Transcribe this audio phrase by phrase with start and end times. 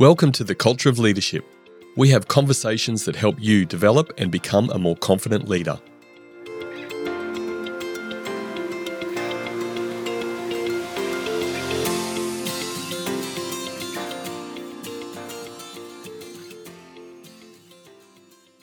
[0.00, 1.44] Welcome to the Culture of Leadership.
[1.94, 5.78] We have conversations that help you develop and become a more confident leader.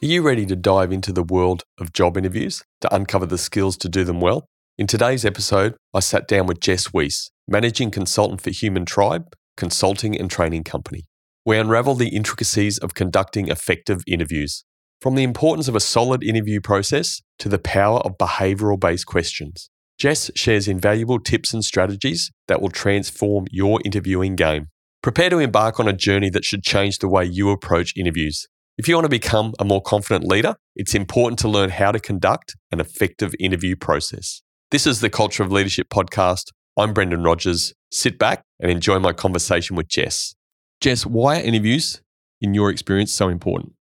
[0.01, 3.77] Are you ready to dive into the world of job interviews to uncover the skills
[3.77, 4.47] to do them well?
[4.79, 10.19] In today's episode, I sat down with Jess Weiss, Managing Consultant for Human Tribe, consulting
[10.19, 11.05] and training company.
[11.47, 14.65] We unravel the intricacies of conducting effective interviews,
[14.99, 19.69] from the importance of a solid interview process to the power of behavioural based questions.
[19.97, 24.67] Jess shares invaluable tips and strategies that will transform your interviewing game.
[25.01, 28.45] Prepare to embark on a journey that should change the way you approach interviews.
[28.77, 31.99] If you want to become a more confident leader, it's important to learn how to
[32.01, 34.41] conduct an effective interview process.
[34.71, 36.51] This is the Culture of Leadership podcast.
[36.77, 37.73] I'm Brendan Rogers.
[37.89, 40.35] Sit back and enjoy my conversation with Jess.
[40.81, 42.01] Jess, why are interviews,
[42.41, 43.73] in your experience, so important?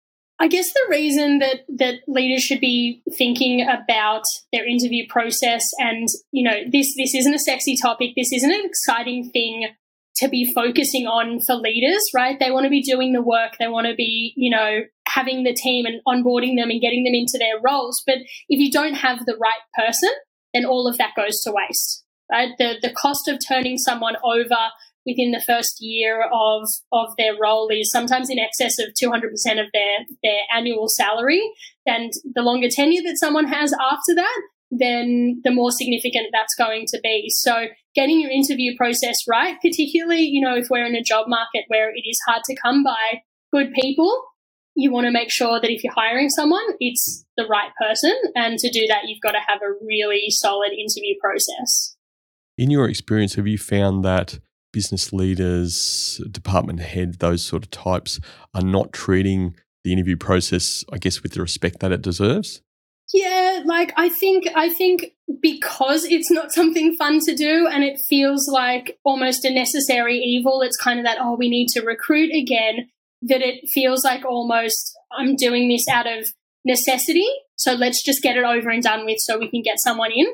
[0.40, 6.08] I guess the reason that that leaders should be thinking about their interview process and
[6.32, 9.68] you know this this isn't a sexy topic this isn't an exciting thing
[10.16, 12.38] to be focusing on for leaders, right?
[12.38, 13.54] They want to be doing the work.
[13.58, 17.14] They want to be, you know, having the team and onboarding them and getting them
[17.14, 18.02] into their roles.
[18.06, 18.18] But
[18.48, 20.10] if you don't have the right person,
[20.52, 22.50] then all of that goes to waste, right?
[22.58, 24.56] The, the cost of turning someone over
[25.06, 29.24] within the first year of, of their role is sometimes in excess of 200%
[29.60, 31.42] of their, their annual salary.
[31.86, 36.86] And the longer tenure that someone has after that, then the more significant that's going
[36.88, 37.26] to be.
[37.28, 41.64] So getting your interview process right, particularly, you know, if we're in a job market
[41.68, 43.20] where it is hard to come by
[43.52, 44.24] good people,
[44.74, 48.14] you want to make sure that if you're hiring someone, it's the right person.
[48.34, 51.96] And to do that, you've got to have a really solid interview process.
[52.58, 54.40] In your experience, have you found that
[54.74, 58.18] business leaders, department head, those sort of types
[58.54, 62.60] are not treating the interview process, I guess, with the respect that it deserves?
[63.12, 68.00] Yeah, like I think I think because it's not something fun to do and it
[68.08, 72.34] feels like almost a necessary evil, it's kind of that, oh, we need to recruit
[72.34, 72.88] again,
[73.22, 76.26] that it feels like almost I'm doing this out of
[76.64, 77.28] necessity.
[77.56, 80.26] So let's just get it over and done with so we can get someone in.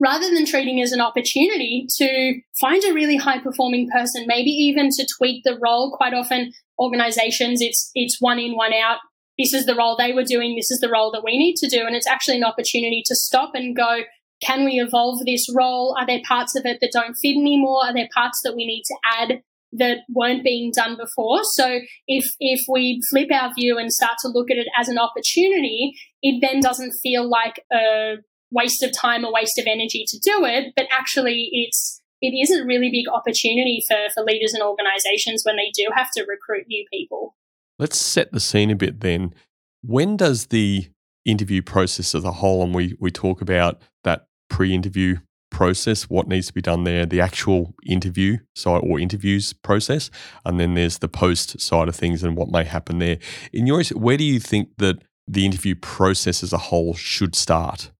[0.00, 4.90] Rather than treating as an opportunity to find a really high performing person, maybe even
[4.90, 5.96] to tweak the role.
[5.96, 8.98] Quite often organizations it's it's one in, one out
[9.38, 11.68] this is the role they were doing, this is the role that we need to
[11.68, 11.84] do.
[11.86, 14.00] And it's actually an opportunity to stop and go,
[14.42, 15.96] can we evolve this role?
[15.98, 17.84] Are there parts of it that don't fit anymore?
[17.84, 21.40] Are there parts that we need to add that weren't being done before?
[21.42, 24.98] So if if we flip our view and start to look at it as an
[24.98, 28.16] opportunity, it then doesn't feel like a
[28.54, 32.50] waste of time, a waste of energy to do it, but actually it's it is
[32.50, 36.66] a really big opportunity for, for leaders and organizations when they do have to recruit
[36.68, 37.36] new people.
[37.78, 39.34] Let's set the scene a bit then.
[39.82, 40.88] When does the
[41.26, 45.18] interview process as a whole, and we, we talk about that pre interview
[45.50, 50.10] process, what needs to be done there, the actual interview side or interviews process,
[50.44, 53.18] and then there's the post side of things and what may happen there.
[53.52, 57.90] In yours, where do you think that the interview process as a whole should start?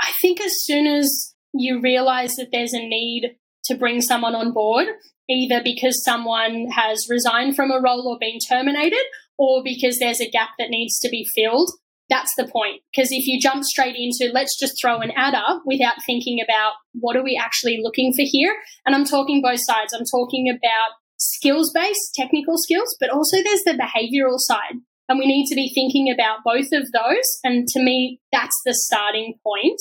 [0.00, 4.52] I think as soon as you realize that there's a need to bring someone on
[4.52, 4.86] board,
[5.28, 9.04] either because someone has resigned from a role or been terminated,
[9.38, 11.70] or because there's a gap that needs to be filled.
[12.08, 12.82] That's the point.
[12.92, 16.72] Because if you jump straight into let's just throw an ad up without thinking about
[16.92, 19.92] what are we actually looking for here, and I'm talking both sides.
[19.92, 24.80] I'm talking about skills based, technical skills, but also there's the behavioral side.
[25.10, 27.40] And we need to be thinking about both of those.
[27.42, 29.80] And to me, that's the starting point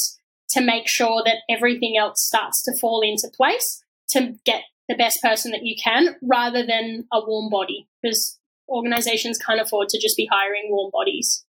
[0.50, 5.19] to make sure that everything else starts to fall into place to get the best
[5.22, 10.18] person that you can rather than a warm body because organizations can't afford to just
[10.18, 11.45] be hiring warm bodies.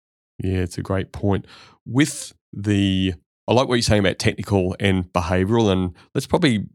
[0.43, 1.45] Yeah, it's a great point.
[1.85, 3.13] With the,
[3.47, 6.65] I like what you're saying about technical and behavioral, and let's probably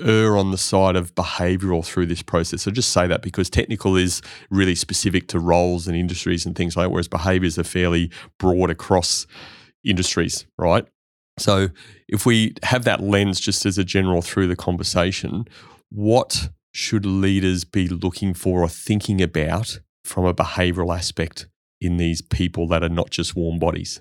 [0.00, 2.62] err on the side of behavioral through this process.
[2.62, 6.76] So just say that because technical is really specific to roles and industries and things
[6.76, 9.26] like that, whereas behaviors are fairly broad across
[9.84, 10.86] industries, right?
[11.38, 11.68] So
[12.08, 15.46] if we have that lens just as a general through the conversation,
[15.90, 21.46] what should leaders be looking for or thinking about from a behavioral aspect
[21.80, 24.00] in these people that are not just warm bodies?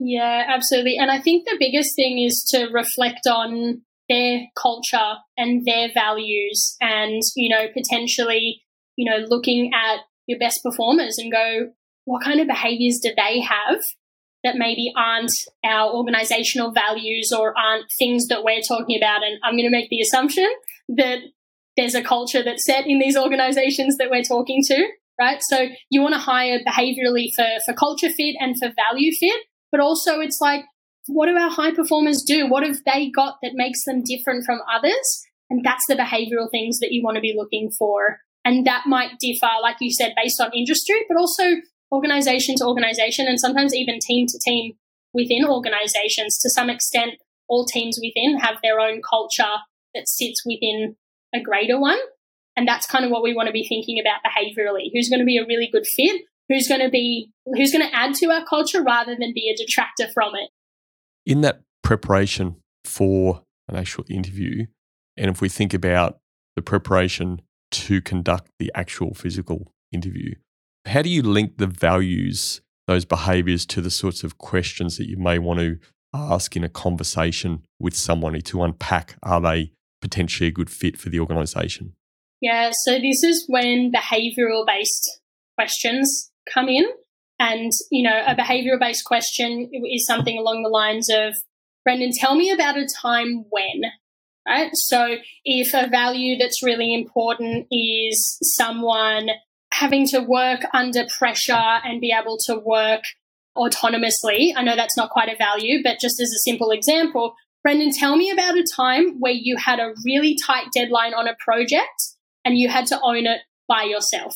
[0.00, 0.96] Yeah, absolutely.
[0.96, 6.76] And I think the biggest thing is to reflect on their culture and their values
[6.80, 8.62] and, you know, potentially,
[8.96, 11.70] you know, looking at your best performers and go,
[12.04, 13.80] what kind of behaviors do they have
[14.44, 15.32] that maybe aren't
[15.64, 19.22] our organizational values or aren't things that we're talking about?
[19.22, 20.48] And I'm going to make the assumption
[20.90, 21.18] that
[21.76, 24.88] there's a culture that's set in these organizations that we're talking to.
[25.18, 25.40] right?
[25.42, 29.40] So you want to hire behaviorally for, for culture fit and for value fit,
[29.70, 30.64] but also it's like,
[31.08, 32.46] what do our high performers do?
[32.48, 35.26] What have they got that makes them different from others?
[35.50, 38.18] And that's the behavioral things that you want to be looking for.
[38.44, 41.44] And that might differ, like you said, based on industry, but also
[41.90, 44.74] organization to organization and sometimes even team to team
[45.14, 46.38] within organizations.
[46.38, 47.12] To some extent,
[47.48, 49.56] all teams within have their own culture
[49.94, 50.96] that sits within
[51.34, 51.98] a greater one.
[52.56, 54.90] And that's kind of what we want to be thinking about behaviorally.
[54.92, 56.22] Who's going to be a really good fit?
[56.48, 59.56] Who's going to be, who's going to add to our culture rather than be a
[59.56, 60.50] detractor from it?
[61.28, 64.64] In that preparation for an actual interview,
[65.14, 66.20] and if we think about
[66.56, 70.34] the preparation to conduct the actual physical interview,
[70.86, 75.18] how do you link the values, those behaviors, to the sorts of questions that you
[75.18, 75.78] may want to
[76.14, 81.10] ask in a conversation with somebody to unpack are they potentially a good fit for
[81.10, 81.92] the organization?
[82.40, 85.20] Yeah, so this is when behavioral based
[85.58, 86.86] questions come in.
[87.38, 91.34] And, you know, a behavioral based question is something along the lines of,
[91.84, 93.82] Brendan, tell me about a time when,
[94.46, 94.70] right?
[94.74, 99.28] So if a value that's really important is someone
[99.72, 103.02] having to work under pressure and be able to work
[103.56, 107.90] autonomously, I know that's not quite a value, but just as a simple example, Brendan,
[107.92, 112.16] tell me about a time where you had a really tight deadline on a project
[112.44, 114.32] and you had to own it by yourself.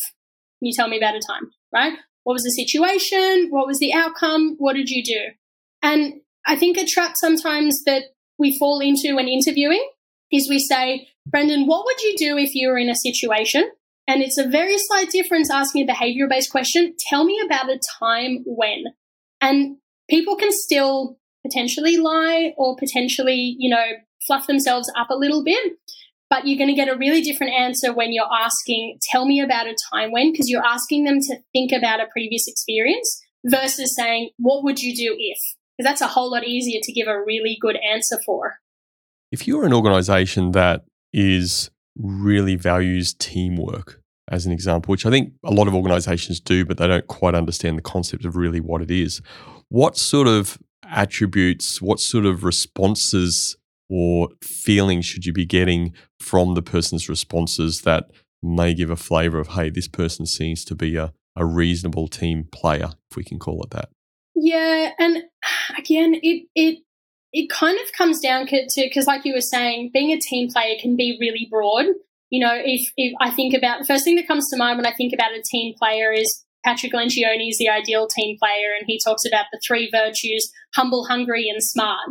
[0.59, 1.95] Can you tell me about a time, right?
[2.25, 3.49] What was the situation?
[3.51, 4.57] What was the outcome?
[4.59, 5.21] What did you do?
[5.83, 8.05] And I think a trap sometimes that
[8.39, 9.87] we fall into when interviewing
[10.31, 13.71] is we say, Brendan, what would you do if you were in a situation?
[14.09, 16.95] And it's a very slight difference asking a behavior based question.
[17.09, 18.85] Tell me about a time when.
[19.41, 19.77] And
[20.09, 23.85] people can still potentially lie or potentially, you know,
[24.27, 25.73] fluff themselves up a little bit.
[26.33, 29.67] But you're going to get a really different answer when you're asking, tell me about
[29.67, 34.31] a time when, because you're asking them to think about a previous experience versus saying,
[34.39, 35.37] what would you do if?
[35.77, 38.61] Because that's a whole lot easier to give a really good answer for.
[39.31, 44.01] If you're an organization that is really values teamwork,
[44.31, 47.35] as an example, which I think a lot of organizations do, but they don't quite
[47.35, 49.21] understand the concept of really what it is.
[49.69, 53.59] What sort of attributes, what sort of responses
[53.93, 58.11] or feelings should you be getting from the person's responses that
[58.43, 62.49] may give a flavor of, hey, this person seems to be a, a reasonable team
[62.51, 63.91] player, if we can call it that?
[64.35, 65.25] Yeah, and
[65.79, 66.79] again, it it
[67.35, 70.75] it kind of comes down to because, like you were saying, being a team player
[70.81, 71.87] can be really broad.
[72.31, 74.87] You know, if if I think about the first thing that comes to mind when
[74.87, 78.87] I think about a team player is Patrick Lencioni is the ideal team player, and
[78.87, 82.09] he talks about the three virtues humble, hungry, and smart.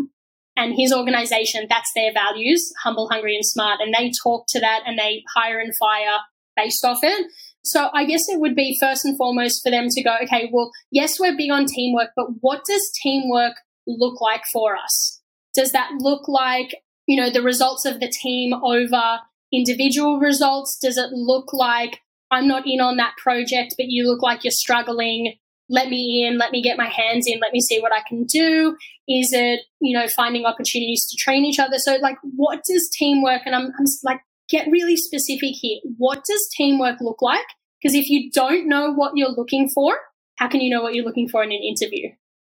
[0.57, 3.79] And his organization, that's their values humble, hungry, and smart.
[3.81, 6.17] And they talk to that and they hire and fire
[6.55, 7.27] based off it.
[7.63, 10.71] So I guess it would be first and foremost for them to go, okay, well,
[10.91, 13.53] yes, we're big on teamwork, but what does teamwork
[13.87, 15.21] look like for us?
[15.53, 16.75] Does that look like,
[17.05, 19.19] you know, the results of the team over
[19.53, 20.77] individual results?
[20.81, 21.99] Does it look like
[22.31, 25.35] I'm not in on that project, but you look like you're struggling.
[25.71, 28.25] Let me in, let me get my hands in, let me see what I can
[28.25, 28.75] do.
[29.07, 31.77] Is it, you know, finding opportunities to train each other?
[31.77, 34.19] So, like, what does teamwork, and I'm, I'm like,
[34.49, 35.79] get really specific here.
[35.97, 37.45] What does teamwork look like?
[37.81, 39.97] Because if you don't know what you're looking for,
[40.35, 42.09] how can you know what you're looking for in an interview?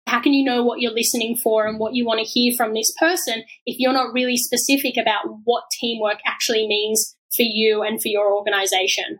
[0.07, 2.73] How can you know what you're listening for and what you want to hear from
[2.73, 8.00] this person if you're not really specific about what teamwork actually means for you and
[8.00, 9.19] for your organization?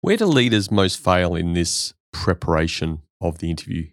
[0.00, 3.88] Where do leaders most fail in this preparation of the interview?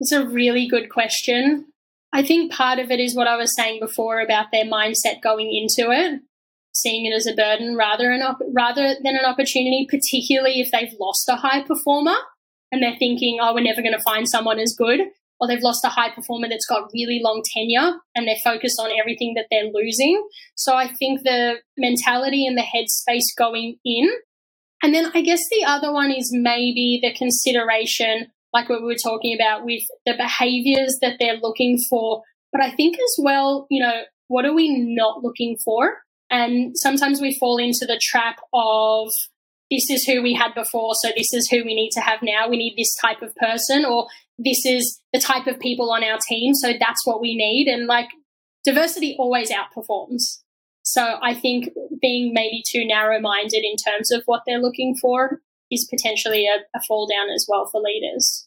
[0.00, 1.66] It's a really good question.
[2.12, 5.52] I think part of it is what I was saying before about their mindset going
[5.52, 6.20] into it,
[6.72, 10.94] seeing it as a burden rather, an op- rather than an opportunity, particularly if they've
[10.98, 12.16] lost a high performer
[12.72, 15.00] and they're thinking, oh, we're never going to find someone as good.
[15.40, 18.90] Or they've lost a high performer that's got really long tenure and they're focused on
[18.98, 20.26] everything that they're losing.
[20.56, 24.08] So I think the mentality and the headspace going in
[24.82, 28.94] and then I guess the other one is maybe the consideration, like what we were
[29.02, 32.22] talking about with the behaviors that they're looking for.
[32.52, 35.98] But I think as well, you know, what are we not looking for?
[36.30, 39.08] And sometimes we fall into the trap of
[39.70, 42.48] this is who we had before, so this is who we need to have now.
[42.48, 44.06] We need this type of person, or
[44.38, 47.68] this is the type of people on our team, so that's what we need.
[47.70, 48.08] And like
[48.64, 50.38] diversity always outperforms.
[50.82, 51.68] So I think
[52.00, 55.40] being maybe too narrow minded in terms of what they're looking for
[55.70, 58.46] is potentially a, a fall down as well for leaders.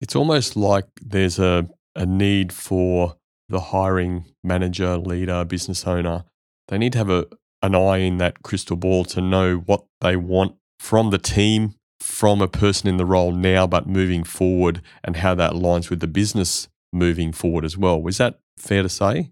[0.00, 3.16] It's almost like there's a, a need for
[3.48, 6.24] the hiring manager, leader, business owner.
[6.68, 7.26] They need to have a,
[7.62, 12.42] an eye in that crystal ball to know what they want from the team, from
[12.42, 16.06] a person in the role now, but moving forward, and how that aligns with the
[16.06, 18.00] business moving forward as well.
[18.00, 19.30] Was that fair to say?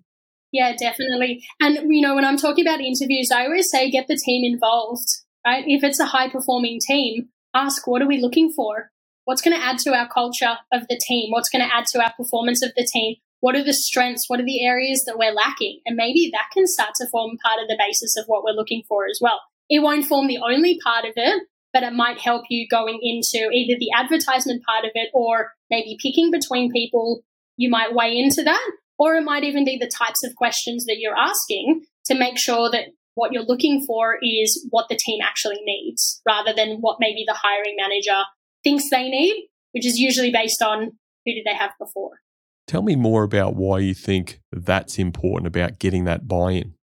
[0.52, 1.44] Yeah, definitely.
[1.60, 5.08] And, you know, when I'm talking about interviews, I always say get the team involved,
[5.46, 5.64] right?
[5.66, 8.90] If it's a high performing team, ask what are we looking for?
[9.24, 11.30] What's going to add to our culture of the team?
[11.30, 13.16] What's going to add to our performance of the team?
[13.40, 14.28] What are the strengths?
[14.28, 15.80] What are the areas that we're lacking?
[15.86, 18.82] And maybe that can start to form part of the basis of what we're looking
[18.88, 19.40] for as well.
[19.68, 23.50] It won't form the only part of it, but it might help you going into
[23.52, 27.22] either the advertisement part of it or maybe picking between people.
[27.56, 30.98] You might weigh into that or it might even be the types of questions that
[30.98, 35.60] you're asking to make sure that what you're looking for is what the team actually
[35.64, 38.22] needs rather than what maybe the hiring manager
[38.64, 40.92] thinks they need, which is usually based on
[41.24, 42.20] who did they have before.
[42.66, 46.74] Tell me more about why you think that's important about getting that buy-in.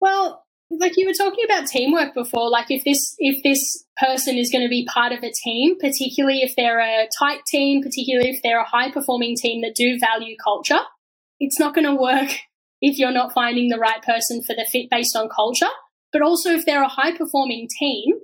[0.00, 4.50] Well, like you were talking about teamwork before, like if this if this person is
[4.50, 8.40] going to be part of a team, particularly if they're a tight team, particularly if
[8.42, 10.80] they're a high performing team that do value culture,
[11.40, 12.30] it's not going to work
[12.86, 15.72] if you're not finding the right person for the fit based on culture.
[16.12, 18.16] But also, if they're a high performing team,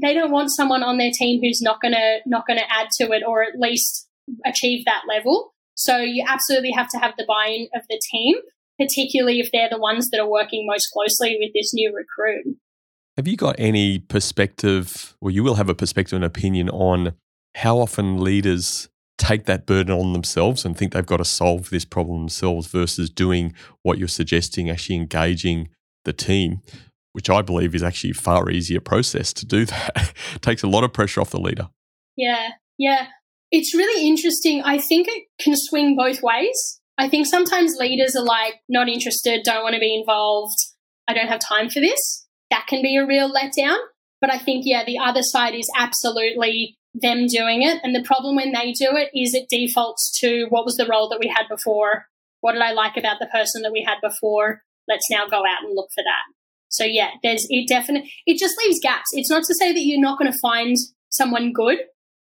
[0.00, 3.22] they don't want someone on their team who's not to not to add to it
[3.26, 4.08] or at least
[4.44, 5.52] achieve that level.
[5.74, 8.36] So you absolutely have to have the buy-in of the team,
[8.78, 12.56] particularly if they're the ones that are working most closely with this new recruit.
[13.16, 17.14] Have you got any perspective, or you will have a perspective and opinion on
[17.56, 21.84] how often leaders take that burden on themselves and think they've got to solve this
[21.84, 25.68] problem themselves versus doing what you're suggesting, actually engaging
[26.04, 26.60] the team,
[27.12, 30.12] which I believe is actually a far easier process to do that.
[30.40, 31.68] takes a lot of pressure off the leader.
[32.16, 33.08] Yeah, yeah.
[33.50, 34.62] It's really interesting.
[34.62, 36.80] I think it can swing both ways.
[36.98, 40.56] I think sometimes leaders are like, not interested, don't want to be involved,
[41.08, 42.26] I don't have time for this.
[42.50, 43.76] That can be a real letdown.
[44.20, 47.80] But I think, yeah, the other side is absolutely them doing it.
[47.82, 51.08] And the problem when they do it is it defaults to what was the role
[51.10, 52.06] that we had before?
[52.40, 54.62] What did I like about the person that we had before?
[54.88, 56.22] Let's now go out and look for that.
[56.68, 59.08] So yeah, there's it definitely it just leaves gaps.
[59.12, 60.76] It's not to say that you're not going to find
[61.10, 61.78] someone good,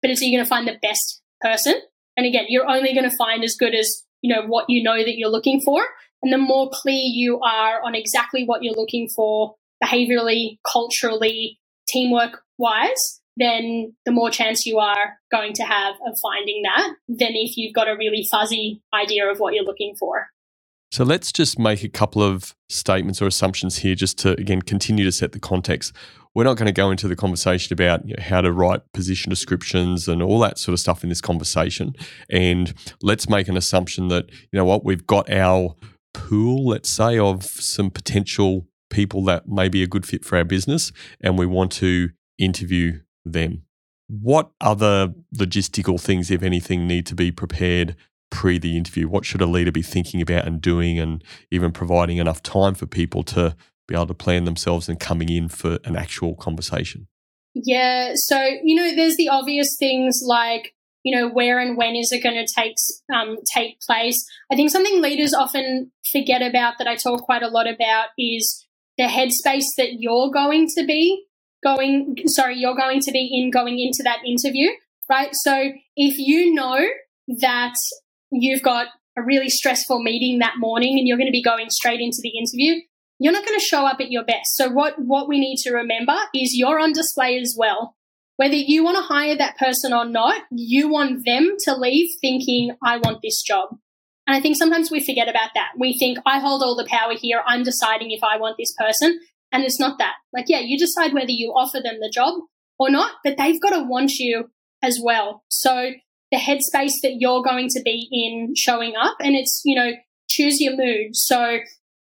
[0.01, 1.75] but it's you're going to find the best person.
[2.17, 3.89] And again, you're only going to find as good as
[4.21, 5.83] you know what you know that you're looking for.
[6.21, 12.41] And the more clear you are on exactly what you're looking for, behaviorally, culturally, teamwork
[12.57, 17.57] wise, then the more chance you are going to have of finding that than if
[17.57, 20.27] you've got a really fuzzy idea of what you're looking for.
[20.91, 25.03] So let's just make a couple of statements or assumptions here just to, again, continue
[25.05, 25.91] to set the context.
[26.35, 29.31] We're not going to go into the conversation about you know, how to write position
[29.31, 31.93] descriptions and all that sort of stuff in this conversation.
[32.29, 35.75] And let's make an assumption that, you know what, we've got our
[36.13, 40.43] pool, let's say, of some potential people that may be a good fit for our
[40.43, 43.63] business, and we want to interview them.
[44.07, 47.95] What other logistical things, if anything, need to be prepared
[48.29, 49.07] pre the interview?
[49.07, 52.85] What should a leader be thinking about and doing, and even providing enough time for
[52.85, 53.55] people to
[53.87, 57.07] be able to plan themselves and coming in for an actual conversation?
[57.53, 62.11] Yeah, so you know, there's the obvious things like you know where and when is
[62.11, 62.75] it going to take
[63.13, 64.25] um, take place.
[64.51, 68.65] I think something leaders often forget about that I talk quite a lot about is
[68.97, 71.25] the headspace that you're going to be
[71.63, 74.69] going, sorry, you're going to be in going into that interview,
[75.09, 75.29] right?
[75.33, 76.79] So if you know
[77.41, 77.75] that
[78.31, 81.99] you've got a really stressful meeting that morning and you're going to be going straight
[81.99, 82.81] into the interview,
[83.19, 84.55] you're not going to show up at your best.
[84.55, 87.95] So what, what we need to remember is you're on display as well.
[88.37, 92.75] Whether you want to hire that person or not, you want them to leave thinking,
[92.83, 93.69] I want this job.
[94.25, 95.71] And I think sometimes we forget about that.
[95.77, 97.41] We think, I hold all the power here.
[97.45, 99.19] I'm deciding if I want this person.
[99.53, 100.15] And it's not that.
[100.33, 102.33] Like, yeah, you decide whether you offer them the job
[102.79, 104.49] or not, but they've got to want you
[104.81, 105.43] as well.
[105.47, 105.91] So
[106.31, 109.91] the headspace that you're going to be in showing up, and it's, you know,
[110.27, 111.11] choose your mood.
[111.15, 111.59] So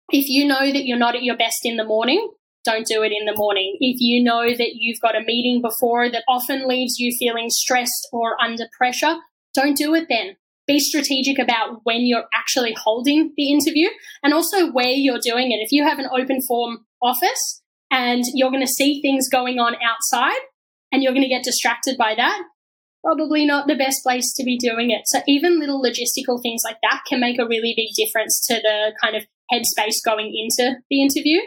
[0.08, 2.26] if you know that you're not at your best in the morning,
[2.64, 3.76] don't do it in the morning.
[3.80, 8.08] If you know that you've got a meeting before that often leaves you feeling stressed
[8.12, 9.16] or under pressure,
[9.54, 13.88] don't do it then be strategic about when you're actually holding the interview
[14.22, 15.62] and also where you're doing it.
[15.62, 19.74] If you have an open form office and you're going to see things going on
[19.82, 20.40] outside
[20.92, 22.42] and you're going to get distracted by that,
[23.04, 25.02] probably not the best place to be doing it.
[25.06, 28.92] So even little logistical things like that can make a really big difference to the
[29.02, 31.40] kind of headspace going into the interview.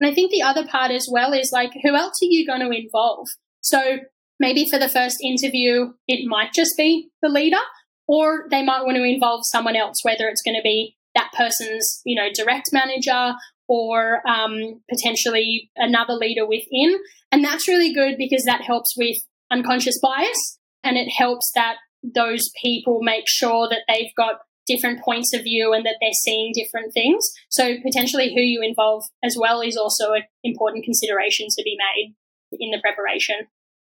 [0.00, 2.60] And I think the other part as well is like, who else are you going
[2.60, 3.28] to involve?
[3.60, 3.98] So
[4.40, 7.60] maybe for the first interview, it might just be the leader,
[8.08, 12.00] or they might want to involve someone else, whether it's going to be that person's,
[12.04, 13.34] you know, direct manager
[13.68, 16.98] or um, potentially another leader within.
[17.30, 19.16] And that's really good because that helps with
[19.50, 25.32] unconscious bias and it helps that those people make sure that they've got different points
[25.34, 27.24] of view and that they're seeing different things.
[27.48, 32.14] So potentially who you involve as well is also an important consideration to be made
[32.52, 33.48] in the preparation.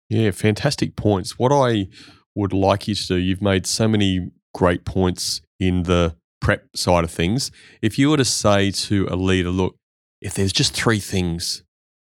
[0.09, 1.37] Yeah, fantastic points.
[1.37, 1.87] What I
[2.35, 7.03] would like you to do, you've made so many great points in the prep side
[7.03, 7.51] of things.
[7.81, 9.75] If you were to say to a leader, look,
[10.21, 11.63] if there's just three things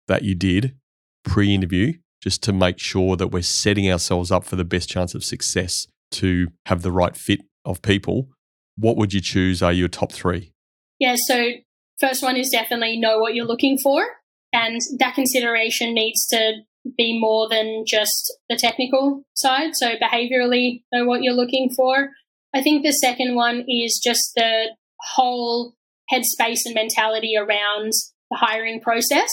[0.08, 0.76] that you did
[1.24, 5.16] pre interview, just to make sure that we're setting ourselves up for the best chance
[5.16, 8.30] of success to have the right fit of people,
[8.78, 10.54] what would you choose are your top three?
[11.00, 11.52] Yeah, so
[12.00, 14.06] first one is definitely know what you're looking for.
[14.54, 16.62] And that consideration needs to
[16.98, 19.72] be more than just the technical side.
[19.76, 22.10] So, behaviorally, know what you're looking for.
[22.54, 25.74] I think the second one is just the whole
[26.12, 27.92] headspace and mentality around
[28.30, 29.30] the hiring process.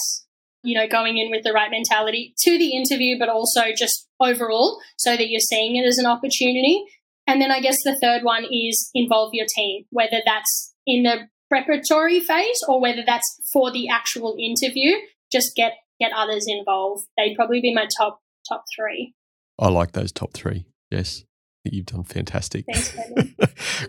[0.64, 4.80] You know, going in with the right mentality to the interview, but also just overall
[4.96, 6.84] so that you're seeing it as an opportunity.
[7.28, 11.28] And then I guess the third one is involve your team, whether that's in the
[11.48, 14.96] preparatory phase or whether that's for the actual interview.
[15.30, 17.06] Just get get others involved.
[17.16, 19.14] They'd probably be my top top three.
[19.58, 20.64] I like those top three.
[20.90, 21.24] Yes.
[21.72, 22.64] You've done fantastic.
[22.66, 22.96] Thanks,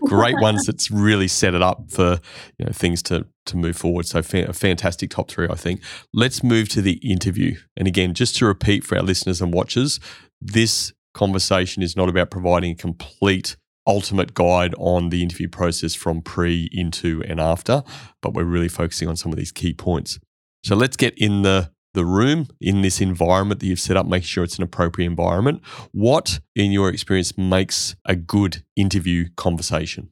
[0.00, 2.20] Great ones that's really set it up for
[2.58, 4.06] you know, things to, to move forward.
[4.06, 5.82] So, fa- a fantastic top three, I think.
[6.12, 7.56] Let's move to the interview.
[7.76, 10.00] And again, just to repeat for our listeners and watchers,
[10.40, 13.56] this conversation is not about providing a complete
[13.86, 17.82] ultimate guide on the interview process from pre, into, and after,
[18.22, 20.18] but we're really focusing on some of these key points.
[20.64, 24.24] So let's get in the the room in this environment that you've set up, make
[24.24, 25.62] sure it's an appropriate environment.
[25.92, 30.10] What, in your experience, makes a good interview conversation?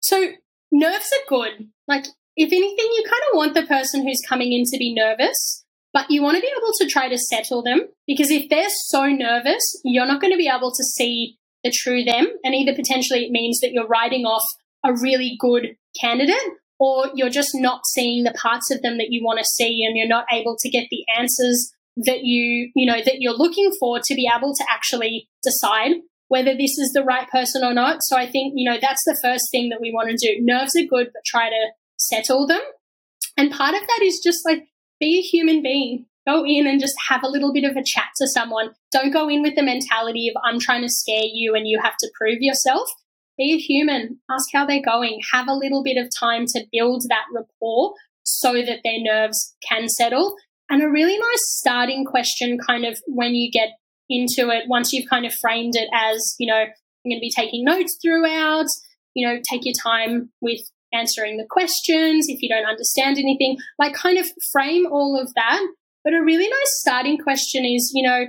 [0.00, 0.32] So,
[0.70, 1.68] nerves are good.
[1.88, 5.64] Like, if anything, you kind of want the person who's coming in to be nervous
[5.92, 9.06] but you want to be able to try to settle them because if they're so
[9.06, 12.26] nervous, you're not going to be able to see the true them.
[12.44, 14.44] And either potentially it means that you're writing off
[14.84, 16.36] a really good candidate
[16.80, 19.96] or you're just not seeing the parts of them that you want to see and
[19.96, 24.00] you're not able to get the answers that you, you know, that you're looking for
[24.02, 25.92] to be able to actually decide
[26.28, 27.98] whether this is the right person or not.
[28.02, 30.42] So I think, you know, that's the first thing that we want to do.
[30.42, 31.66] Nerves are good, but try to
[31.98, 32.62] settle them.
[33.36, 36.06] And part of that is just like be a human being.
[36.26, 38.70] Go in and just have a little bit of a chat to someone.
[38.90, 41.96] Don't go in with the mentality of, I'm trying to scare you and you have
[41.98, 42.88] to prove yourself.
[43.40, 44.20] Be a human.
[44.30, 45.20] Ask how they're going.
[45.32, 49.88] Have a little bit of time to build that rapport so that their nerves can
[49.88, 50.36] settle.
[50.68, 53.70] And a really nice starting question, kind of when you get
[54.10, 57.32] into it, once you've kind of framed it as, you know, I'm going to be
[57.34, 58.66] taking notes throughout,
[59.14, 60.60] you know, take your time with
[60.92, 65.66] answering the questions, if you don't understand anything, like kind of frame all of that.
[66.04, 68.26] But a really nice starting question is, you know,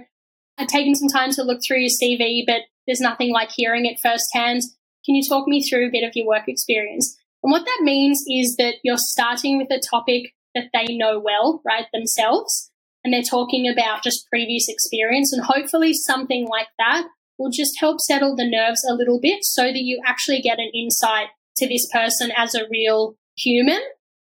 [0.57, 3.97] I've taken some time to look through your CV, but there's nothing like hearing it
[4.01, 4.61] firsthand.
[5.05, 7.17] Can you talk me through a bit of your work experience?
[7.43, 11.61] And what that means is that you're starting with a topic that they know well,
[11.65, 12.71] right, themselves,
[13.03, 15.33] and they're talking about just previous experience.
[15.33, 17.07] And hopefully, something like that
[17.39, 20.69] will just help settle the nerves a little bit so that you actually get an
[20.75, 23.81] insight to this person as a real human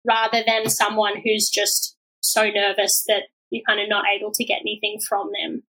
[0.06, 4.60] rather than someone who's just so nervous that you're kind of not able to get
[4.60, 5.62] anything from them.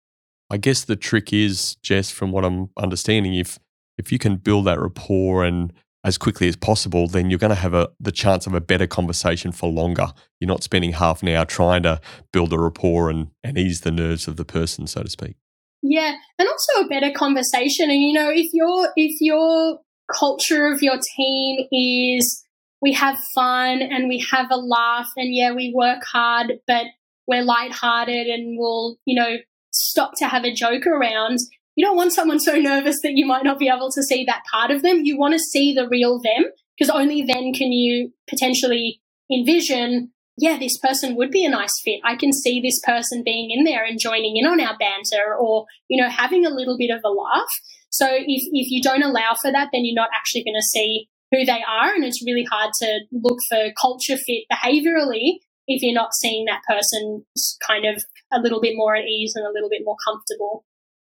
[0.49, 3.59] I guess the trick is, Jess, from what I'm understanding, if
[3.97, 7.55] if you can build that rapport and as quickly as possible, then you're going to
[7.55, 10.07] have a, the chance of a better conversation for longer.
[10.39, 11.99] You're not spending half an hour trying to
[12.31, 15.35] build a rapport and, and ease the nerves of the person, so to speak.
[15.81, 17.89] Yeah, and also a better conversation.
[17.89, 19.79] And you know, if you're if you're
[20.17, 22.43] culture of your team is
[22.81, 26.85] we have fun and we have a laugh and yeah, we work hard, but
[27.27, 29.37] we're lighthearted and we'll, you know,
[29.71, 31.39] stop to have a joke around.
[31.77, 34.41] You don't want someone so nervous that you might not be able to see that
[34.51, 35.05] part of them.
[35.05, 38.99] You want to see the real them because only then can you potentially
[39.31, 41.99] envision, yeah, this person would be a nice fit.
[42.03, 45.65] I can see this person being in there and joining in on our banter or,
[45.87, 47.45] you know, having a little bit of a laugh.
[47.91, 51.09] So if, if you don't allow for that, then you're not actually going to see
[51.31, 51.93] who they are.
[51.93, 56.61] And it's really hard to look for culture fit behaviorally if you're not seeing that
[56.67, 57.23] person
[57.67, 60.65] kind of a little bit more at ease and a little bit more comfortable.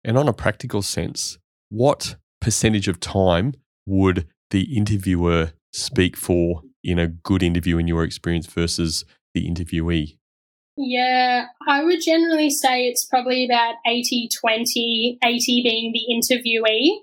[0.08, 3.54] And on a practical sense, what percentage of time
[3.86, 10.18] would the interviewer speak for in a good interview in your experience versus the interviewee?
[10.78, 17.00] Yeah, I would generally say it's probably about 80 20, 80 being the interviewee.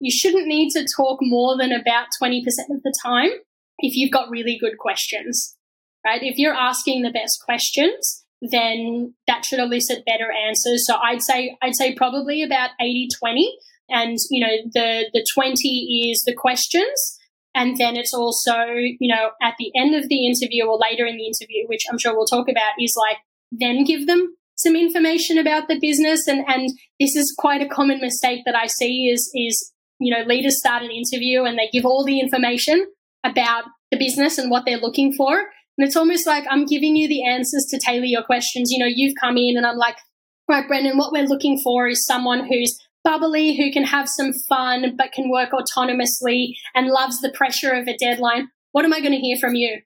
[0.00, 2.40] You shouldn't need to talk more than about 20%
[2.70, 3.30] of the time
[3.78, 5.56] if you've got really good questions,
[6.04, 6.22] right?
[6.24, 10.86] If you're asking the best questions, then that should elicit better answers.
[10.86, 13.44] So I'd say I'd say probably about 80-20
[13.90, 17.18] and you know the the 20 is the questions.
[17.54, 21.16] And then it's also you know at the end of the interview or later in
[21.16, 23.18] the interview which I'm sure we'll talk about is like
[23.50, 26.26] then give them some information about the business.
[26.26, 26.70] And and
[27.00, 30.82] this is quite a common mistake that I see is is you know leaders start
[30.82, 32.86] an interview and they give all the information
[33.24, 35.46] about the business and what they're looking for
[35.78, 38.70] and it's almost like I'm giving you the answers to tailor your questions.
[38.70, 39.96] You know, you've come in and I'm like,
[40.48, 44.96] right, Brendan, what we're looking for is someone who's bubbly, who can have some fun,
[44.96, 48.48] but can work autonomously and loves the pressure of a deadline.
[48.72, 49.80] What am I going to hear from you?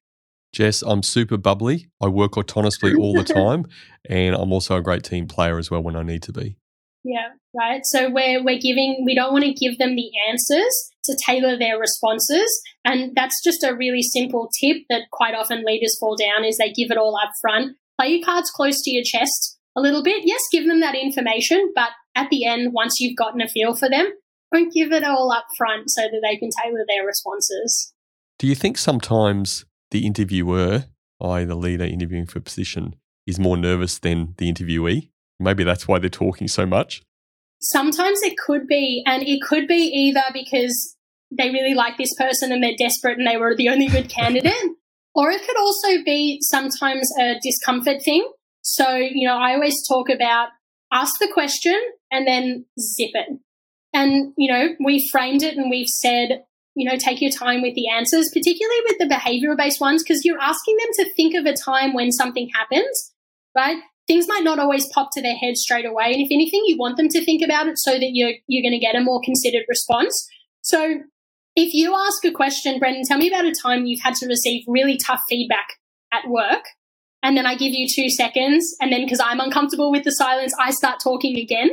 [0.52, 1.88] Jess, I'm super bubbly.
[2.00, 3.66] I work autonomously all the time,
[4.08, 6.56] and I'm also a great team player as well when I need to be.
[7.04, 7.80] Yeah, right.
[7.84, 11.78] So we're we're giving we don't want to give them the answers to tailor their
[11.78, 12.48] responses.
[12.84, 16.72] And that's just a really simple tip that quite often leaders fall down is they
[16.72, 17.76] give it all up front.
[17.98, 20.22] Play your cards close to your chest a little bit.
[20.24, 23.88] Yes, give them that information, but at the end, once you've gotten a feel for
[23.88, 24.10] them,
[24.52, 27.92] don't give it all up front so that they can tailor their responses.
[28.38, 30.84] Do you think sometimes the interviewer,
[31.22, 35.08] i.e., the leader interviewing for a position, is more nervous than the interviewee?
[35.38, 37.02] Maybe that's why they're talking so much.
[37.62, 40.96] Sometimes it could be, and it could be either because
[41.30, 44.52] they really like this person and they're desperate and they were the only good candidate,
[45.14, 48.28] or it could also be sometimes a discomfort thing.
[48.62, 50.48] So, you know, I always talk about
[50.92, 53.38] ask the question and then zip it.
[53.94, 56.44] And, you know, we framed it and we've said,
[56.74, 60.24] you know, take your time with the answers, particularly with the behavioral based ones, because
[60.24, 63.12] you're asking them to think of a time when something happens,
[63.56, 63.76] right?
[64.06, 66.12] Things might not always pop to their head straight away.
[66.12, 68.78] And if anything, you want them to think about it so that you're, you're going
[68.78, 70.28] to get a more considered response.
[70.62, 71.00] So
[71.54, 74.64] if you ask a question, Brendan, tell me about a time you've had to receive
[74.66, 75.68] really tough feedback
[76.12, 76.64] at work.
[77.22, 78.74] And then I give you two seconds.
[78.80, 81.70] And then because I'm uncomfortable with the silence, I start talking again.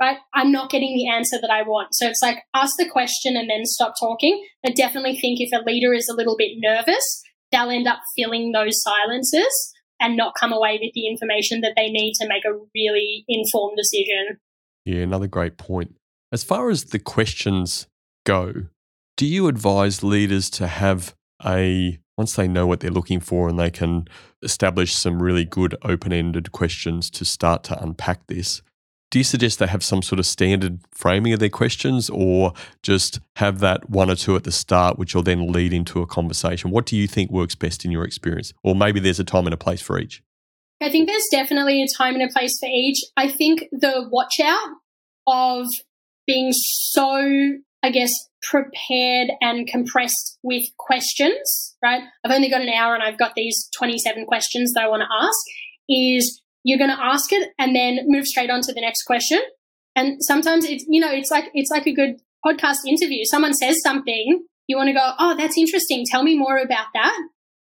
[0.00, 0.18] Right?
[0.34, 1.94] I'm not getting the answer that I want.
[1.94, 4.44] So it's like ask the question and then stop talking.
[4.66, 8.50] I definitely think if a leader is a little bit nervous, they'll end up filling
[8.50, 9.71] those silences
[10.02, 13.76] and not come away with the information that they need to make a really informed
[13.76, 14.38] decision.
[14.84, 15.94] Yeah, another great point.
[16.32, 17.86] As far as the questions
[18.26, 18.52] go,
[19.16, 23.58] do you advise leaders to have a once they know what they're looking for and
[23.58, 24.06] they can
[24.42, 28.60] establish some really good open-ended questions to start to unpack this
[29.12, 33.20] do you suggest they have some sort of standard framing of their questions or just
[33.36, 36.70] have that one or two at the start, which will then lead into a conversation?
[36.70, 38.54] What do you think works best in your experience?
[38.64, 40.22] Or maybe there's a time and a place for each?
[40.80, 43.00] I think there's definitely a time and a place for each.
[43.14, 44.70] I think the watch out
[45.26, 45.66] of
[46.26, 52.00] being so, I guess, prepared and compressed with questions, right?
[52.24, 55.26] I've only got an hour and I've got these 27 questions that I want to
[55.26, 55.38] ask
[55.86, 59.40] is you're going to ask it and then move straight on to the next question.
[59.96, 63.24] And sometimes it's, you know, it's like, it's like a good podcast interview.
[63.24, 66.04] Someone says something, you want to go, Oh, that's interesting.
[66.08, 67.18] Tell me more about that.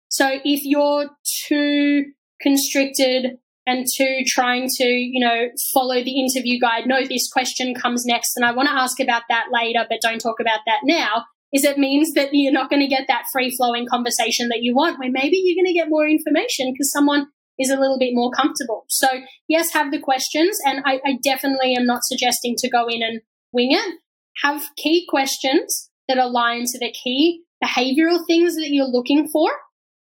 [0.09, 1.09] So if you're
[1.47, 2.05] too
[2.41, 3.37] constricted
[3.67, 8.35] and too trying to, you know, follow the interview guide, no, this question comes next
[8.35, 11.63] and I want to ask about that later, but don't talk about that now, is
[11.63, 14.99] it means that you're not going to get that free flowing conversation that you want,
[14.99, 17.27] where maybe you're going to get more information because someone
[17.61, 18.85] is a little bit more comfortable.
[18.89, 19.07] So,
[19.47, 20.57] yes, have the questions.
[20.65, 23.21] And I, I definitely am not suggesting to go in and
[23.51, 23.99] wing it.
[24.43, 29.51] Have key questions that align to the key behavioral things that you're looking for,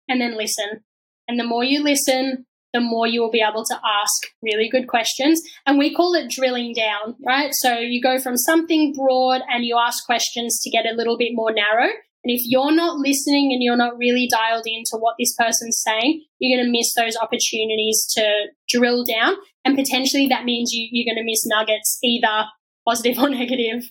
[0.08, 0.84] and then listen.
[1.28, 4.88] And the more you listen, the more you will be able to ask really good
[4.88, 5.40] questions.
[5.64, 7.50] And we call it drilling down, right?
[7.52, 11.30] So you go from something broad and you ask questions to get a little bit
[11.32, 11.90] more narrow.
[12.24, 16.24] And if you're not listening and you're not really dialed into what this person's saying,
[16.38, 19.34] you're going to miss those opportunities to drill down.
[19.64, 22.46] And potentially that means you, you're going to miss nuggets, either
[22.86, 23.90] positive or negative.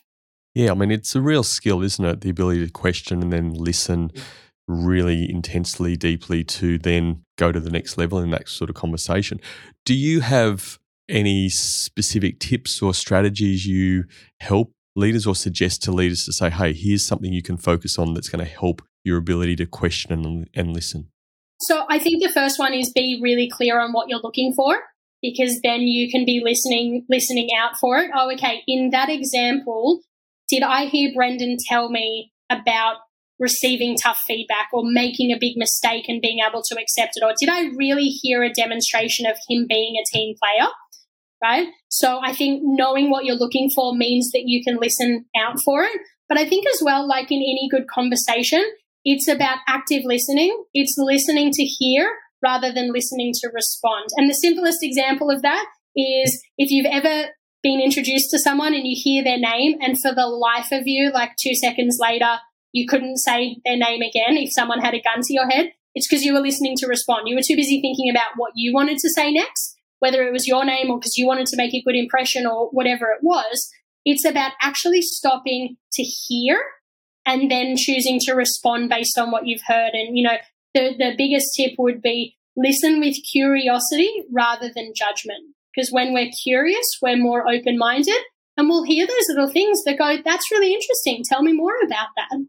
[0.56, 2.22] Yeah, I mean, it's a real skill, isn't it?
[2.22, 4.12] The ability to question and then listen
[4.68, 9.40] really intensely, deeply to then go to the next level in that sort of conversation.
[9.86, 14.06] Do you have any specific tips or strategies you
[14.40, 18.14] help leaders or suggest to leaders to say, hey, here's something you can focus on
[18.14, 21.10] that's going to help your ability to question and, and listen?
[21.62, 24.80] So I think the first one is be really clear on what you're looking for
[25.22, 28.12] because then you can be listening listening out for it.
[28.14, 30.02] Oh, okay, in that example,
[30.50, 32.98] did I hear Brendan tell me about
[33.40, 37.24] receiving tough feedback or making a big mistake and being able to accept it?
[37.24, 40.70] Or did I really hear a demonstration of him being a team player?
[41.44, 41.68] Right?
[41.90, 45.84] So I think knowing what you're looking for means that you can listen out for
[45.84, 46.00] it.
[46.30, 48.64] But I think as well, like in any good conversation,
[49.04, 50.64] it's about active listening.
[50.74, 52.10] It's listening to hear
[52.42, 54.08] rather than listening to respond.
[54.16, 57.30] And the simplest example of that is if you've ever
[57.62, 61.12] been introduced to someone and you hear their name, and for the life of you,
[61.12, 62.38] like two seconds later,
[62.72, 66.08] you couldn't say their name again if someone had a gun to your head, it's
[66.08, 67.28] because you were listening to respond.
[67.28, 69.73] You were too busy thinking about what you wanted to say next,
[70.04, 72.68] whether it was your name or because you wanted to make a good impression or
[72.72, 73.72] whatever it was.
[74.04, 76.62] It's about actually stopping to hear
[77.26, 79.92] and then choosing to respond based on what you've heard.
[79.94, 80.36] And, you know,
[80.74, 85.56] the, the biggest tip would be listen with curiosity rather than judgment.
[85.74, 88.20] Because when we're curious, we're more open minded
[88.58, 91.24] and we'll hear those little things that go, that's really interesting.
[91.30, 92.46] Tell me more about that.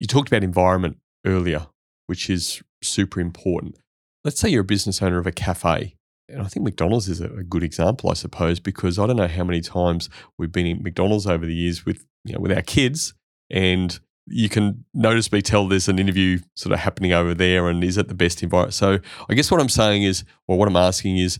[0.00, 0.96] You talked about environment
[1.26, 1.66] earlier,
[2.06, 3.76] which is super important.
[4.24, 5.97] Let's say you're a business owner of a cafe.
[6.28, 9.44] And I think McDonald's is a good example, I suppose, because I don't know how
[9.44, 13.14] many times we've been in McDonald's over the years with you know, with our kids,
[13.50, 17.82] and you can notice me tell there's an interview sort of happening over there, and
[17.82, 18.74] is it the best environment?
[18.74, 21.38] So I guess what I'm saying is, or what I'm asking is,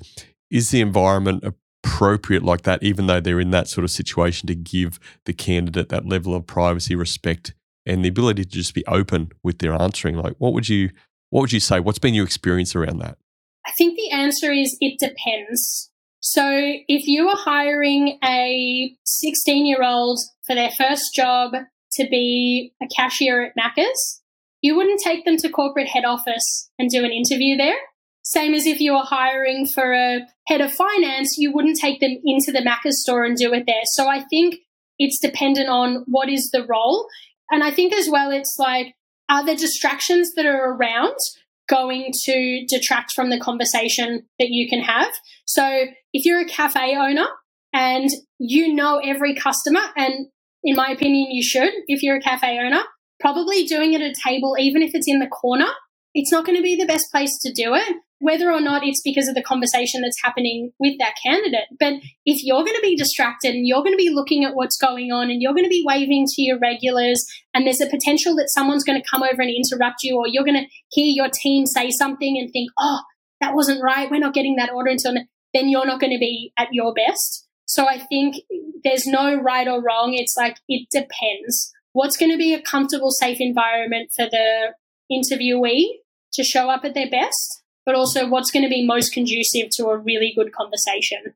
[0.51, 4.55] is the environment appropriate like that, even though they're in that sort of situation, to
[4.55, 9.33] give the candidate that level of privacy, respect, and the ability to just be open
[9.43, 10.17] with their answering?
[10.17, 10.91] Like, what would you
[11.31, 11.81] what would you say?
[11.81, 13.19] What's been your experience around that?
[13.69, 15.91] I think the answer is it depends.
[16.21, 21.53] So if you are hiring a 16 year old for their first job
[21.93, 24.23] to be a cashier at Macca's,
[24.63, 27.77] you wouldn't take them to corporate head office and do an interview there.
[28.23, 32.17] Same as if you were hiring for a head of finance, you wouldn't take them
[32.25, 33.83] into the Macca's store and do it there.
[33.93, 34.57] So I think
[34.99, 37.07] it's dependent on what is the role.
[37.51, 38.95] And I think as well, it's like,
[39.29, 41.17] are there distractions that are around
[41.69, 45.13] going to detract from the conversation that you can have?
[45.47, 47.27] So if you're a cafe owner
[47.73, 50.27] and you know every customer, and
[50.65, 52.83] in my opinion, you should, if you're a cafe owner,
[53.21, 55.69] probably doing it at a table, even if it's in the corner,
[56.15, 59.01] it's not going to be the best place to do it whether or not it's
[59.03, 61.69] because of the conversation that's happening with that candidate.
[61.79, 61.95] But
[62.27, 65.13] if you're going to be distracted and you're going to be looking at what's going
[65.13, 68.51] on and you're going to be waving to your regulars and there's a potential that
[68.51, 71.65] someone's going to come over and interrupt you or you're going to hear your team
[71.67, 73.01] say something and think, oh,
[73.41, 74.11] that wasn't right.
[74.11, 75.15] We're not getting that order until
[75.55, 77.47] then you're not going to be at your best.
[77.67, 78.37] So I think
[78.83, 80.15] there's no right or wrong.
[80.15, 81.73] It's like it depends.
[81.93, 84.75] What's going to be a comfortable, safe environment for the
[85.11, 85.85] interviewee
[86.33, 87.63] to show up at their best?
[87.89, 91.33] But also what's going to be most conducive to a really good conversation.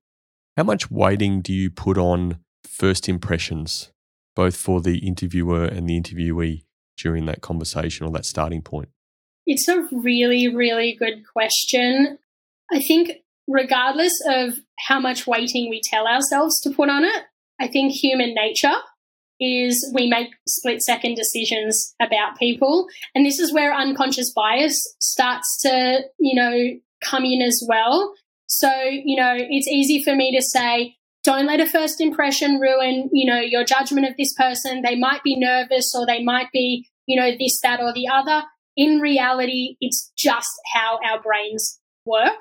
[0.55, 3.91] How much weighting do you put on first impressions,
[4.37, 6.65] both for the interviewer and the interviewee
[6.99, 8.91] during that conversation or that starting point?
[9.47, 12.19] It's a really, really good question.
[12.71, 13.13] I think,
[13.49, 17.23] regardless of how much weighting we tell ourselves to put on it,
[17.63, 18.75] I think human nature
[19.43, 22.87] is we make split second decisions about people.
[23.15, 28.15] And this is where unconscious bias starts to, you know, come in as well.
[28.47, 33.09] So, you know, it's easy for me to say, don't let a first impression ruin,
[33.13, 34.83] you know, your judgment of this person.
[34.83, 38.43] They might be nervous or they might be, you know, this, that, or the other.
[38.77, 42.41] In reality, it's just how our brains work,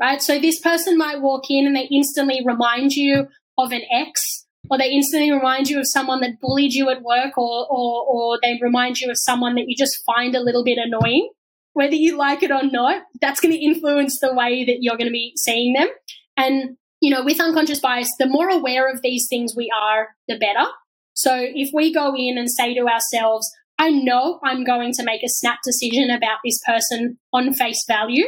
[0.00, 0.22] right?
[0.22, 3.28] So this person might walk in and they instantly remind you
[3.58, 7.36] of an ex or they instantly remind you of someone that bullied you at work
[7.36, 10.78] or, or, or they remind you of someone that you just find a little bit
[10.78, 11.30] annoying.
[11.72, 15.08] Whether you like it or not, that's going to influence the way that you're going
[15.08, 15.88] to be seeing them.
[16.36, 20.38] And, you know, with unconscious bias, the more aware of these things we are, the
[20.38, 20.68] better.
[21.12, 23.46] So if we go in and say to ourselves,
[23.78, 28.24] I know I'm going to make a snap decision about this person on face value,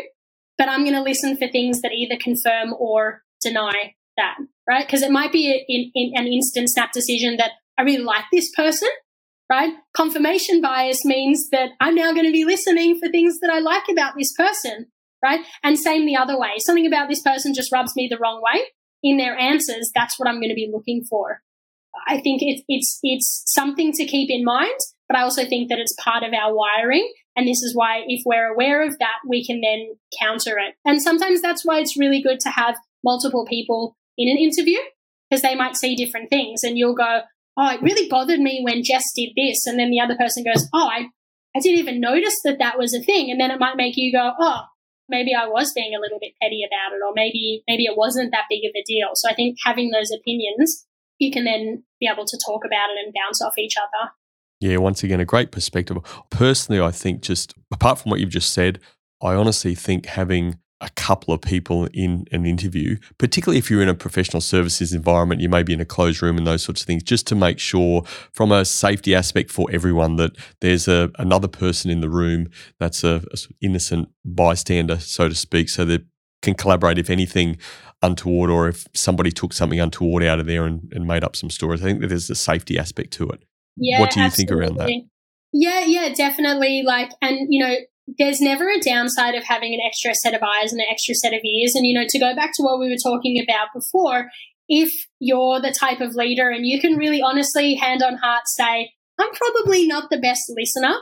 [0.59, 4.37] but I'm going to listen for things that either confirm or deny that,
[4.68, 4.87] right?
[4.87, 8.50] Because it might be in, in an instant snap decision that I really like this
[8.54, 8.90] person,
[9.50, 9.72] right?
[9.94, 13.88] Confirmation bias means that I'm now going to be listening for things that I like
[13.90, 14.87] about this person,
[15.24, 15.40] right?
[15.62, 16.57] And same the other way.
[16.59, 18.62] Something about this person just rubs me the wrong way
[19.02, 19.90] in their answers.
[19.94, 21.40] That's what I'm going to be looking for.
[22.07, 24.78] I think it's it's it's something to keep in mind,
[25.09, 27.11] but I also think that it's part of our wiring.
[27.35, 30.74] And this is why, if we're aware of that, we can then counter it.
[30.85, 34.78] And sometimes that's why it's really good to have multiple people in an interview
[35.31, 37.20] because they might see different things and you'll go,
[37.57, 39.66] oh, it really bothered me when Jess did this.
[39.66, 41.07] And then the other person goes, oh, I,
[41.57, 43.31] I didn't even notice that that was a thing.
[43.31, 44.62] And then it might make you go, oh,
[45.09, 48.33] maybe I was being a little bit petty about it, or maybe, maybe it wasn't
[48.33, 49.09] that big of a deal.
[49.14, 50.87] So I think having those opinions,
[51.18, 54.12] you can then be able to talk about it and bounce off each other.
[54.61, 55.96] Yeah, once again, a great perspective.
[56.31, 58.81] Personally, I think just apart from what you've just said,
[59.22, 63.88] I honestly think having a couple of people in an interview, particularly if you're in
[63.88, 66.86] a professional services environment, you may be in a closed room and those sorts of
[66.86, 71.48] things, just to make sure from a safety aspect for everyone that there's a, another
[71.48, 76.04] person in the room that's a, a innocent bystander, so to speak, so that
[76.42, 77.58] can collaborate if anything
[78.02, 81.50] untoward or if somebody took something untoward out of there and, and made up some
[81.50, 81.82] stories.
[81.82, 83.42] I think that there's a safety aspect to it.
[83.76, 84.54] Yeah, what do you absolutely.
[84.54, 85.02] think around that?
[85.52, 86.82] Yeah, yeah, definitely.
[86.86, 87.74] Like, and you know,
[88.16, 91.34] there's never a downside of having an extra set of eyes and an extra set
[91.34, 91.74] of ears.
[91.74, 94.30] And, you know, to go back to what we were talking about before,
[94.68, 98.92] if you're the type of leader and you can really honestly, hand on heart, say,
[99.18, 100.96] I'm probably not the best listener,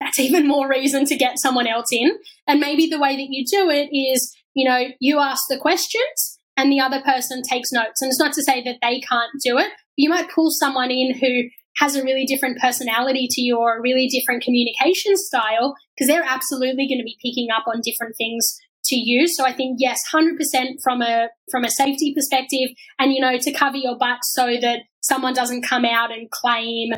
[0.00, 2.16] that's even more reason to get someone else in.
[2.46, 6.38] And maybe the way that you do it is, you know, you ask the questions
[6.56, 8.00] and the other person takes notes.
[8.00, 9.72] And it's not to say that they can't do it.
[9.96, 13.80] You might pull someone in who has a really different personality to you or a
[13.80, 18.58] really different communication style because they're absolutely going to be picking up on different things
[18.86, 19.26] to you.
[19.26, 20.36] So I think yes, 100%
[20.82, 24.80] from a from a safety perspective and you know to cover your butt so that
[25.00, 26.92] someone doesn't come out and claim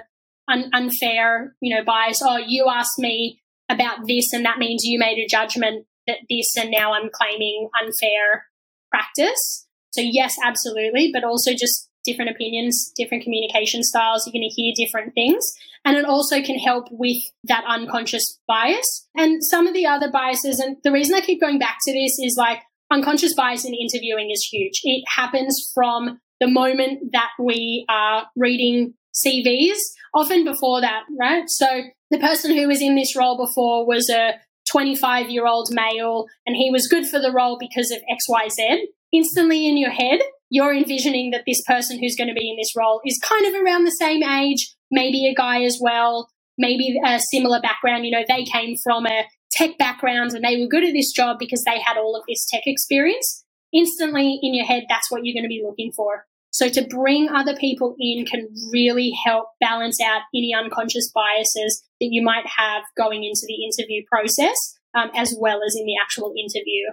[0.48, 2.20] un- unfair, you know, bias.
[2.22, 6.56] Oh, you asked me about this and that means you made a judgment that this
[6.56, 8.46] and now I'm claiming unfair
[8.90, 9.66] practice.
[9.90, 14.26] So yes, absolutely, but also just different opinions, different communication styles.
[14.26, 15.44] You're going to hear different things.
[15.84, 19.08] And it also can help with that unconscious bias.
[19.16, 22.18] And some of the other biases, and the reason I keep going back to this
[22.18, 24.80] is like unconscious bias in interviewing is huge.
[24.84, 29.78] It happens from the moment that we are reading CVs,
[30.14, 31.44] often before that, right?
[31.48, 34.34] So the person who was in this role before was a
[34.70, 38.80] 25 year old male and he was good for the role because of XYZ.
[39.16, 42.76] Instantly in your head, you're envisioning that this person who's going to be in this
[42.76, 47.18] role is kind of around the same age, maybe a guy as well, maybe a
[47.30, 48.04] similar background.
[48.04, 51.38] You know, they came from a tech background and they were good at this job
[51.38, 53.44] because they had all of this tech experience.
[53.72, 56.26] Instantly in your head, that's what you're going to be looking for.
[56.50, 62.08] So to bring other people in can really help balance out any unconscious biases that
[62.10, 64.56] you might have going into the interview process,
[64.94, 66.92] um, as well as in the actual interview.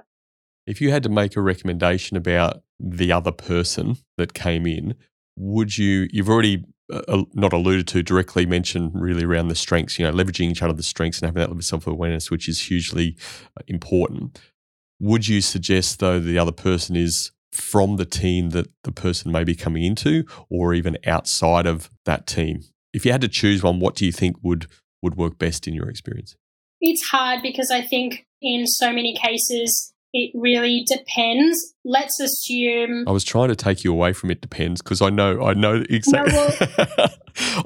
[0.65, 4.95] If you had to make a recommendation about the other person that came in,
[5.38, 9.97] would you, you've already uh, uh not alluded to directly mentioned really around the strengths,
[9.97, 12.62] you know, leveraging each other's strengths and having that level of self awareness, which is
[12.67, 13.15] hugely
[13.58, 14.39] uh, important.
[14.99, 19.43] Would you suggest, though, the other person is from the team that the person may
[19.43, 22.62] be coming into or even outside of that team?
[22.93, 24.67] If you had to choose one, what do you think would,
[25.02, 26.36] would work best in your experience?
[26.80, 31.73] It's hard because I think in so many cases, it really depends.
[31.84, 33.08] Let's assume.
[33.08, 35.84] I was trying to take you away from it depends because I know I know
[35.89, 36.34] exactly.
[36.34, 36.54] No,
[36.97, 37.10] well,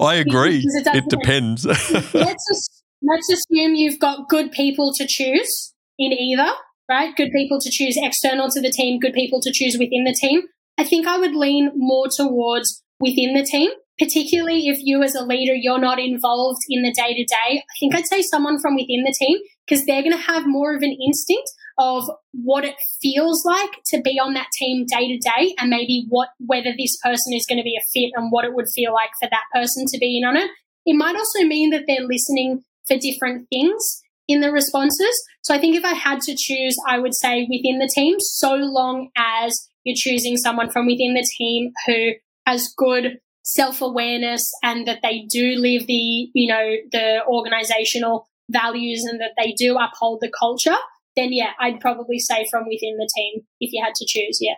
[0.00, 0.64] I agree.
[0.64, 1.66] It, it depends.
[2.14, 6.50] let's let's assume you've got good people to choose in either,
[6.88, 7.14] right?
[7.14, 10.42] Good people to choose external to the team, good people to choose within the team.
[10.78, 15.24] I think I would lean more towards within the team, particularly if you as a
[15.24, 17.58] leader you're not involved in the day to day.
[17.58, 20.74] I think I'd say someone from within the team because they're going to have more
[20.74, 25.18] of an instinct of what it feels like to be on that team day to
[25.18, 28.44] day and maybe what whether this person is going to be a fit and what
[28.44, 30.50] it would feel like for that person to be in on it.
[30.84, 35.14] It might also mean that they're listening for different things in the responses.
[35.42, 38.54] So I think if I had to choose, I would say within the team, so
[38.54, 42.12] long as you're choosing someone from within the team who
[42.46, 49.20] has good self-awareness and that they do live the, you know, the organizational values and
[49.20, 50.76] that they do uphold the culture
[51.18, 54.38] then yeah, I'd probably say from within the team if you had to choose.
[54.40, 54.54] Yeah.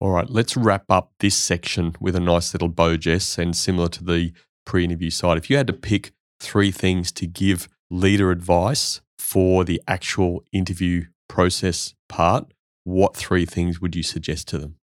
[0.00, 3.88] All right, let's wrap up this section with a nice little bow, Jess, and similar
[3.88, 4.32] to the
[4.64, 5.36] pre interview side.
[5.36, 11.04] If you had to pick three things to give leader advice for the actual interview
[11.28, 12.52] process part,
[12.84, 14.76] what three things would you suggest to them?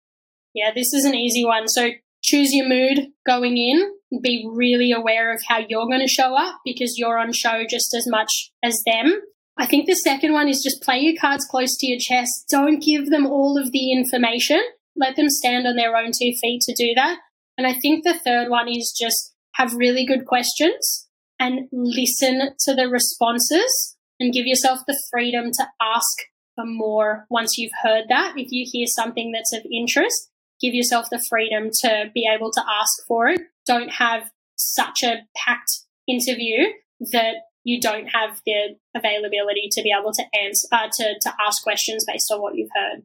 [0.53, 1.67] Yeah, this is an easy one.
[1.67, 3.91] So choose your mood going in.
[4.21, 7.93] Be really aware of how you're going to show up because you're on show just
[7.93, 9.21] as much as them.
[9.57, 12.45] I think the second one is just play your cards close to your chest.
[12.49, 14.61] Don't give them all of the information.
[14.95, 17.17] Let them stand on their own two feet to do that.
[17.57, 21.07] And I think the third one is just have really good questions
[21.39, 26.17] and listen to the responses and give yourself the freedom to ask
[26.55, 28.33] for more once you've heard that.
[28.37, 30.29] If you hear something that's of interest,
[30.61, 33.41] give yourself the freedom to be able to ask for it.
[33.67, 36.67] Don't have such a packed interview
[37.11, 37.35] that
[37.65, 42.05] you don't have the availability to be able to answer uh, to, to ask questions
[42.07, 43.03] based on what you've heard.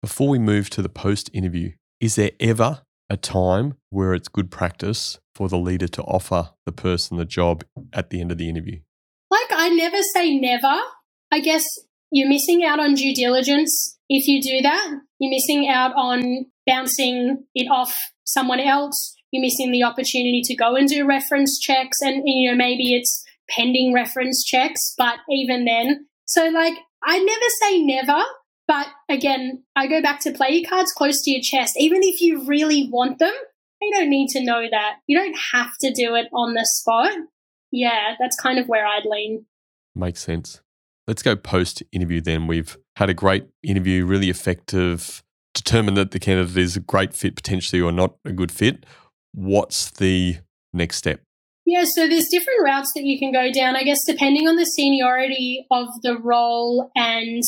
[0.00, 4.50] Before we move to the post interview, is there ever a time where it's good
[4.50, 8.48] practice for the leader to offer the person the job at the end of the
[8.48, 8.80] interview?
[9.30, 10.80] Like I never say never.
[11.32, 11.64] I guess
[12.12, 15.00] you're missing out on due diligence if you do that.
[15.18, 17.94] You're missing out on bouncing it off
[18.24, 19.16] someone else.
[19.32, 21.98] You're missing the opportunity to go and do reference checks.
[22.00, 26.06] And, you know, maybe it's pending reference checks, but even then.
[26.26, 26.74] So, like,
[27.04, 28.22] I never say never,
[28.66, 31.76] but again, I go back to play your cards close to your chest.
[31.78, 33.34] Even if you really want them,
[33.80, 34.96] you don't need to know that.
[35.06, 37.12] You don't have to do it on the spot.
[37.70, 39.46] Yeah, that's kind of where I'd lean.
[39.94, 40.60] Makes sense.
[41.06, 42.46] Let's go post interview then.
[42.46, 45.22] We've had a great interview, really effective,
[45.54, 48.84] determined that the candidate is a great fit potentially or not a good fit.
[49.32, 50.38] What's the
[50.72, 51.20] next step?
[51.66, 54.64] Yeah, so there's different routes that you can go down, I guess, depending on the
[54.64, 57.42] seniority of the role and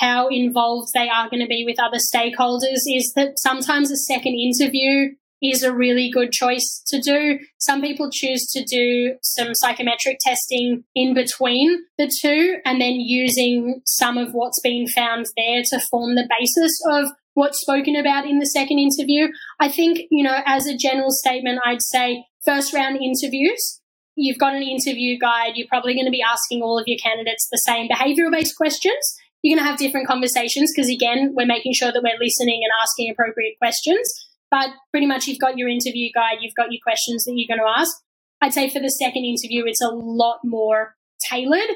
[0.00, 2.80] how involved they are going to be with other stakeholders.
[2.86, 7.38] Is that sometimes a second interview is a really good choice to do.
[7.58, 13.82] Some people choose to do some psychometric testing in between the two and then using
[13.86, 18.38] some of what's been found there to form the basis of what's spoken about in
[18.38, 19.28] the second interview.
[19.60, 23.80] I think, you know, as a general statement, I'd say first round interviews,
[24.16, 27.48] you've got an interview guide, you're probably going to be asking all of your candidates
[27.50, 29.16] the same behavioral based questions.
[29.42, 32.72] You're going to have different conversations because, again, we're making sure that we're listening and
[32.82, 34.06] asking appropriate questions.
[34.50, 37.64] But pretty much you've got your interview guide, you've got your questions that you're going
[37.64, 37.90] to ask.
[38.42, 40.96] I'd say for the second interview, it's a lot more
[41.28, 41.70] tailored.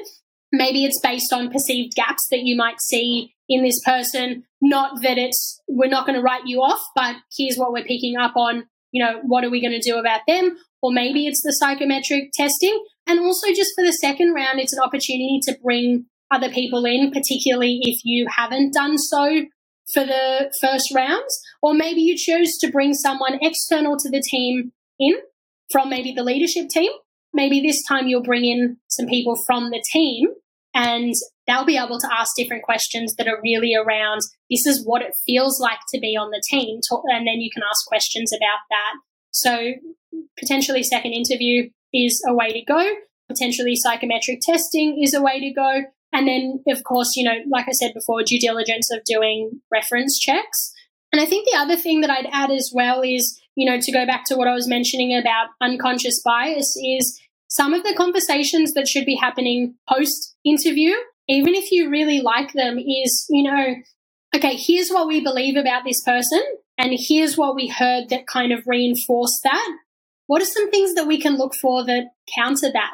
[0.51, 4.43] Maybe it's based on perceived gaps that you might see in this person.
[4.61, 8.17] Not that it's, we're not going to write you off, but here's what we're picking
[8.17, 8.67] up on.
[8.95, 10.55] You know, what are we going to do about them?
[10.81, 12.81] Or maybe it's the psychometric testing.
[13.05, 17.11] And also, just for the second round, it's an opportunity to bring other people in,
[17.11, 19.41] particularly if you haven't done so
[19.93, 24.71] for the first rounds, or maybe you chose to bring someone external to the team
[24.97, 25.15] in
[25.73, 26.91] from maybe the leadership team.
[27.33, 30.29] Maybe this time you'll bring in some people from the team
[30.75, 31.13] and
[31.47, 34.19] they'll be able to ask different questions that are really around
[34.51, 36.79] this is what it feels like to be on the team.
[37.05, 38.93] And then you can ask questions about that.
[39.31, 39.73] So,
[40.37, 42.93] potentially, second interview is a way to go.
[43.29, 45.81] Potentially, psychometric testing is a way to go.
[46.13, 50.19] And then, of course, you know, like I said before, due diligence of doing reference
[50.19, 50.73] checks.
[51.11, 53.91] And I think the other thing that I'd add as well is, you know, to
[53.91, 58.73] go back to what I was mentioning about unconscious bias, is some of the conversations
[58.73, 60.93] that should be happening post interview,
[61.27, 63.75] even if you really like them, is, you know,
[64.35, 66.41] okay, here's what we believe about this person,
[66.77, 69.77] and here's what we heard that kind of reinforced that.
[70.27, 72.91] What are some things that we can look for that counter that?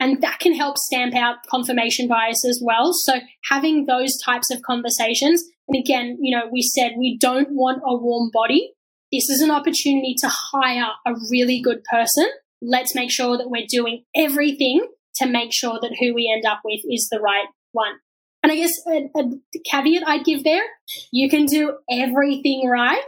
[0.00, 2.92] And that can help stamp out confirmation bias as well.
[2.92, 7.82] So having those types of conversations, and again, you know, we said we don't want
[7.86, 8.72] a warm body.
[9.12, 12.26] This is an opportunity to hire a really good person.
[12.60, 14.84] Let's make sure that we're doing everything
[15.16, 17.94] to make sure that who we end up with is the right one.
[18.42, 19.30] And I guess a, a
[19.70, 20.64] caveat I'd give there,
[21.12, 23.06] you can do everything right.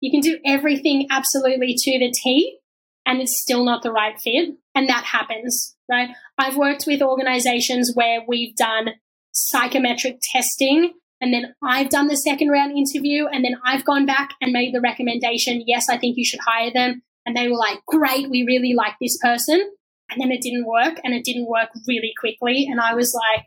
[0.00, 2.58] You can do everything absolutely to the T
[3.04, 4.54] and it's still not the right fit.
[4.74, 6.10] And that happens, right?
[6.36, 8.90] I've worked with organizations where we've done
[9.32, 14.34] psychometric testing and then I've done the second round interview and then I've gone back
[14.40, 17.02] and made the recommendation, yes, I think you should hire them.
[17.26, 19.72] And they were like, great, we really like this person.
[20.10, 22.66] And then it didn't work and it didn't work really quickly.
[22.70, 23.46] And I was like,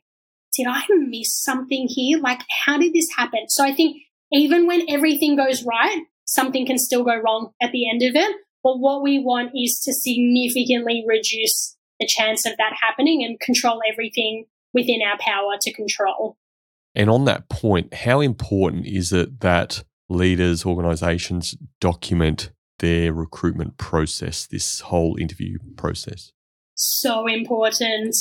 [0.55, 2.19] did I miss something here?
[2.19, 3.47] Like, how did this happen?
[3.47, 3.97] So I think
[4.31, 8.35] even when everything goes right, something can still go wrong at the end of it.
[8.63, 13.81] But what we want is to significantly reduce the chance of that happening and control
[13.91, 16.37] everything within our power to control.
[16.93, 24.45] And on that point, how important is it that leaders, organizations document their recruitment process,
[24.45, 26.31] this whole interview process?
[26.83, 28.15] So important.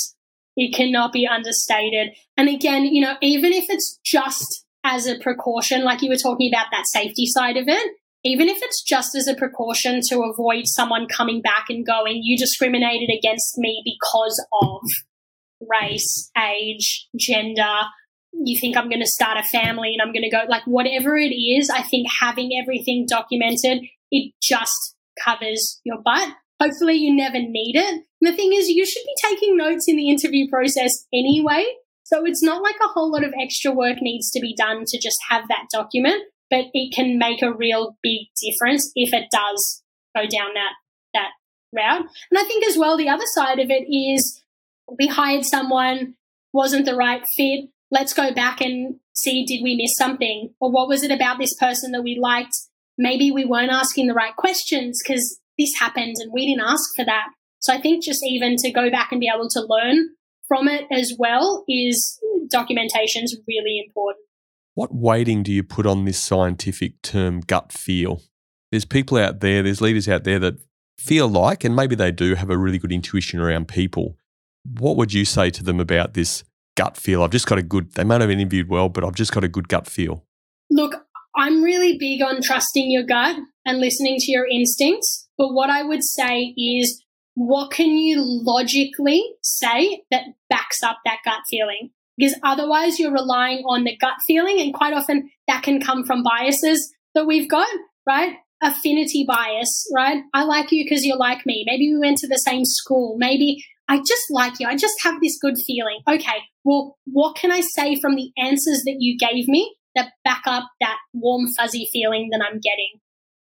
[0.55, 2.09] It cannot be understated.
[2.37, 6.51] And again, you know, even if it's just as a precaution, like you were talking
[6.53, 7.91] about that safety side of it,
[8.23, 12.37] even if it's just as a precaution to avoid someone coming back and going, you
[12.37, 14.81] discriminated against me because of
[15.67, 17.81] race, age, gender,
[18.33, 21.17] you think I'm going to start a family and I'm going to go, like, whatever
[21.17, 26.29] it is, I think having everything documented, it just covers your butt.
[26.61, 28.03] Hopefully, you never need it.
[28.21, 31.65] And the thing is, you should be taking notes in the interview process anyway.
[32.03, 34.99] So it's not like a whole lot of extra work needs to be done to
[34.99, 39.81] just have that document but it can make a real big difference if it does
[40.15, 40.73] go down that
[41.13, 41.29] that
[41.73, 42.05] route.
[42.29, 44.43] And I think as well the other side of it is
[44.99, 46.15] we hired someone
[46.53, 47.69] wasn't the right fit.
[47.89, 51.55] Let's go back and see did we miss something or what was it about this
[51.55, 52.53] person that we liked?
[52.97, 57.05] Maybe we weren't asking the right questions because this happened and we didn't ask for
[57.05, 57.27] that.
[57.61, 60.09] So I think just even to go back and be able to learn
[60.47, 64.25] from it as well is documentation is really important.
[64.73, 68.21] What weighting do you put on this scientific term gut feel?
[68.71, 70.55] There's people out there, there's leaders out there that
[70.97, 74.17] feel like, and maybe they do have a really good intuition around people.
[74.79, 76.43] What would you say to them about this
[76.75, 77.23] gut feel?
[77.23, 79.49] I've just got a good, they might have interviewed well, but I've just got a
[79.49, 80.25] good gut feel.
[80.69, 80.95] Look,
[81.35, 85.27] I'm really big on trusting your gut and listening to your instincts.
[85.37, 87.03] But what I would say is,
[87.35, 91.91] what can you logically say that backs up that gut feeling?
[92.17, 96.23] Because otherwise, you're relying on the gut feeling, and quite often that can come from
[96.23, 97.67] biases that we've got,
[98.07, 98.35] right?
[98.61, 100.21] Affinity bias, right?
[100.33, 101.63] I like you because you're like me.
[101.65, 103.15] Maybe we went to the same school.
[103.17, 104.67] Maybe I just like you.
[104.67, 106.01] I just have this good feeling.
[106.07, 110.43] Okay, well, what can I say from the answers that you gave me that back
[110.45, 112.99] up that warm, fuzzy feeling that I'm getting?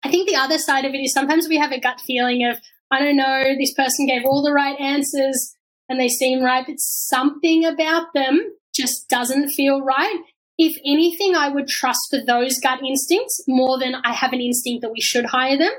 [0.04, 2.58] I think the other side of it is sometimes we have a gut feeling of,
[2.92, 5.56] I don't know, this person gave all the right answers
[5.88, 8.38] and they seem right, but something about them
[8.74, 10.20] just doesn't feel right.
[10.58, 14.82] If anything, I would trust for those gut instincts more than I have an instinct
[14.82, 15.72] that we should hire them.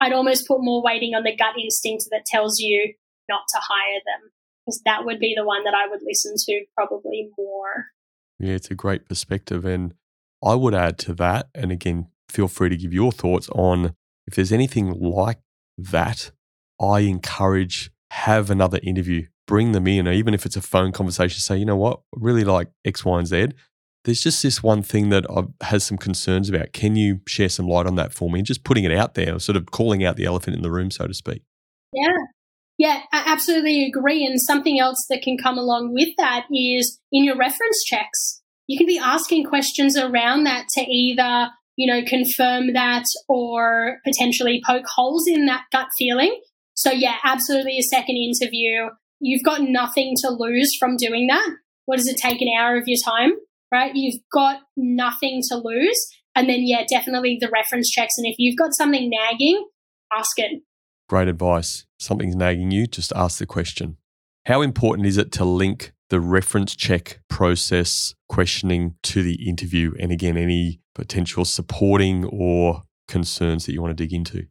[0.00, 2.94] I'd almost put more weighting on the gut instinct that tells you
[3.28, 4.30] not to hire them
[4.64, 7.86] because that would be the one that I would listen to probably more.
[8.40, 9.64] Yeah, it's a great perspective.
[9.64, 9.94] And
[10.44, 13.94] I would add to that, and again, feel free to give your thoughts on
[14.26, 15.38] if there's anything like
[15.78, 16.32] that,
[16.80, 21.40] I encourage have another interview, bring them in, or even if it's a phone conversation,
[21.40, 23.48] say, you know what, I really like X, Y, and Z.
[24.04, 26.72] There's just this one thing that I've, has some concerns about.
[26.72, 28.38] Can you share some light on that for me?
[28.38, 30.90] And just putting it out there, sort of calling out the elephant in the room,
[30.90, 31.42] so to speak.
[31.92, 32.12] Yeah,
[32.78, 34.24] yeah, I absolutely agree.
[34.24, 38.78] And something else that can come along with that is in your reference checks, you
[38.78, 44.86] can be asking questions around that to either, you know, confirm that or potentially poke
[44.86, 46.38] holes in that gut feeling.
[46.76, 48.90] So, yeah, absolutely a second interview.
[49.18, 51.48] You've got nothing to lose from doing that.
[51.86, 52.40] What does it take?
[52.40, 53.32] An hour of your time,
[53.72, 53.92] right?
[53.94, 55.98] You've got nothing to lose.
[56.34, 58.14] And then, yeah, definitely the reference checks.
[58.18, 59.66] And if you've got something nagging,
[60.12, 60.62] ask it.
[61.08, 61.86] Great advice.
[61.98, 63.96] Something's nagging you, just ask the question.
[64.44, 69.94] How important is it to link the reference check process questioning to the interview?
[69.98, 74.46] And again, any potential supporting or concerns that you want to dig into?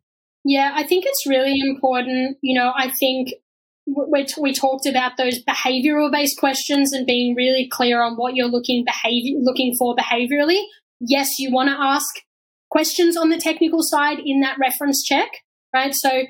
[0.45, 2.37] Yeah, I think it's really important.
[2.41, 3.29] You know, I think
[3.87, 8.47] we, we talked about those behavioral based questions and being really clear on what you're
[8.47, 10.61] looking behavior looking for behaviorally.
[10.99, 12.05] Yes, you want to ask
[12.69, 15.29] questions on the technical side in that reference check,
[15.73, 15.93] right?
[15.95, 16.23] So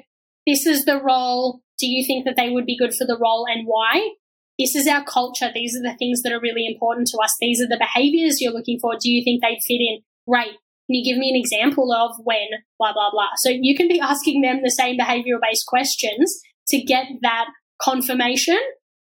[0.47, 1.61] this is the role.
[1.77, 4.11] Do you think that they would be good for the role and why?
[4.57, 5.51] This is our culture.
[5.53, 7.31] These are the things that are really important to us.
[7.41, 8.93] These are the behaviors you're looking for.
[8.93, 9.99] Do you think they'd fit in?
[10.25, 10.55] Great.
[10.87, 13.29] Can you give me an example of when, blah, blah, blah?
[13.37, 17.47] So you can be asking them the same behavioral based questions to get that
[17.81, 18.59] confirmation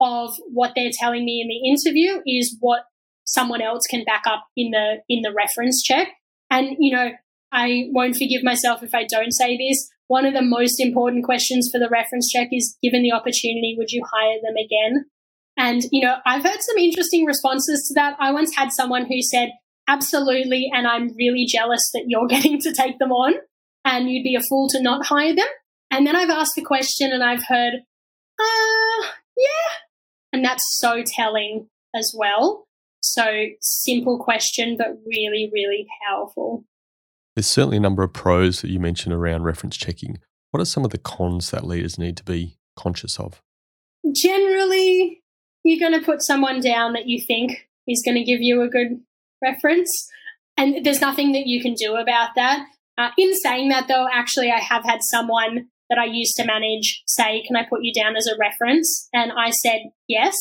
[0.01, 2.82] of what they're telling me in the interview is what
[3.25, 6.09] someone else can back up in the in the reference check.
[6.49, 7.11] And you know,
[7.51, 9.89] I won't forgive myself if I don't say this.
[10.07, 13.91] One of the most important questions for the reference check is given the opportunity, would
[13.91, 15.05] you hire them again?
[15.57, 18.15] And, you know, I've heard some interesting responses to that.
[18.19, 19.49] I once had someone who said,
[19.88, 23.35] absolutely, and I'm really jealous that you're getting to take them on
[23.85, 25.47] and you'd be a fool to not hire them.
[25.89, 27.73] And then I've asked the question and I've heard,
[28.39, 29.07] uh,
[29.38, 29.73] yeah.
[30.33, 32.65] And that's so telling as well.
[33.01, 36.65] So simple question, but really, really powerful.
[37.35, 40.19] There's certainly a number of pros that you mentioned around reference checking.
[40.51, 43.41] What are some of the cons that leaders need to be conscious of?
[44.13, 45.21] Generally,
[45.63, 48.67] you're going to put someone down that you think is going to give you a
[48.67, 48.99] good
[49.43, 49.89] reference.
[50.55, 52.65] And there's nothing that you can do about that.
[52.97, 57.03] Uh, in saying that, though, actually, I have had someone that I used to manage
[57.05, 59.07] say, Can I put you down as a reference?
[59.13, 60.35] And I said, Yes,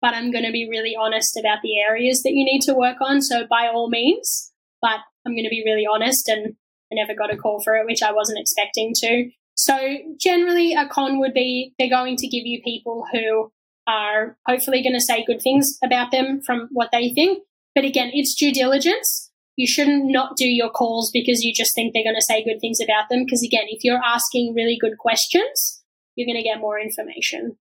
[0.00, 2.98] but I'm going to be really honest about the areas that you need to work
[3.00, 3.20] on.
[3.20, 6.54] So, by all means, but I'm going to be really honest and
[6.92, 9.30] I never got a call for it, which I wasn't expecting to.
[9.56, 9.78] So
[10.20, 13.50] generally a con would be they're going to give you people who
[13.88, 17.42] are hopefully going to say good things about them from what they think.
[17.76, 19.30] But again, it's due diligence.
[19.54, 22.58] You shouldn't not do your calls because you just think they're going to say good
[22.58, 23.24] things about them.
[23.24, 25.82] Because again, if you're asking really good questions,
[26.14, 27.58] you're going to get more information.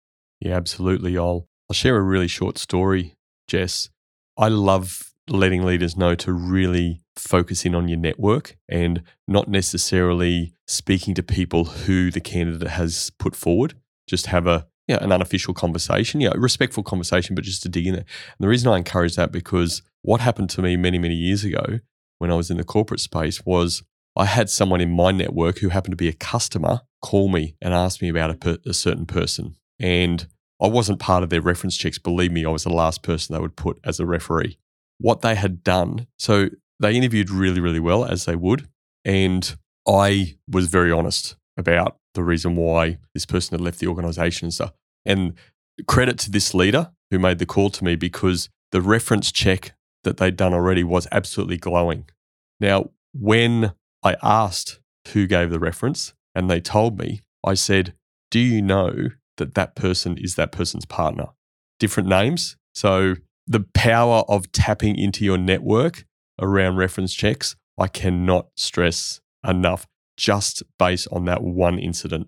[0.40, 1.16] Yeah, absolutely.
[1.18, 3.90] I'll I'll share a really short story, Jess.
[4.38, 10.54] I love letting leaders know to really focus in on your network and not necessarily
[10.66, 13.74] speaking to people who the candidate has put forward.
[14.09, 17.86] Just have a yeah, an unofficial conversation, yeah, a respectful conversation, but just to dig
[17.86, 18.05] in there.
[18.05, 21.80] And the reason I encourage that because what happened to me many, many years ago
[22.18, 23.82] when I was in the corporate space was
[24.16, 27.72] I had someone in my network who happened to be a customer call me and
[27.72, 29.55] ask me about a, per, a certain person.
[29.78, 30.26] And
[30.61, 31.99] I wasn't part of their reference checks.
[31.99, 34.59] Believe me, I was the last person they would put as a referee.
[34.99, 36.49] What they had done, so
[36.80, 38.68] they interviewed really, really well, as they would.
[39.05, 39.55] And
[39.86, 44.54] I was very honest about the reason why this person had left the organization and
[44.54, 44.72] stuff.
[45.06, 45.34] And
[45.86, 49.72] credit to this leader who made the call to me because the reference check
[50.04, 52.06] that they'd done already was absolutely glowing.
[52.60, 57.94] Now, when I asked who gave the reference and they told me, I said,
[58.30, 61.28] Do you know that that person is that person's partner?
[61.78, 62.56] Different names.
[62.74, 63.14] So,
[63.46, 66.04] the power of tapping into your network
[66.40, 69.86] around reference checks, I cannot stress enough
[70.18, 72.26] just based on that one incident.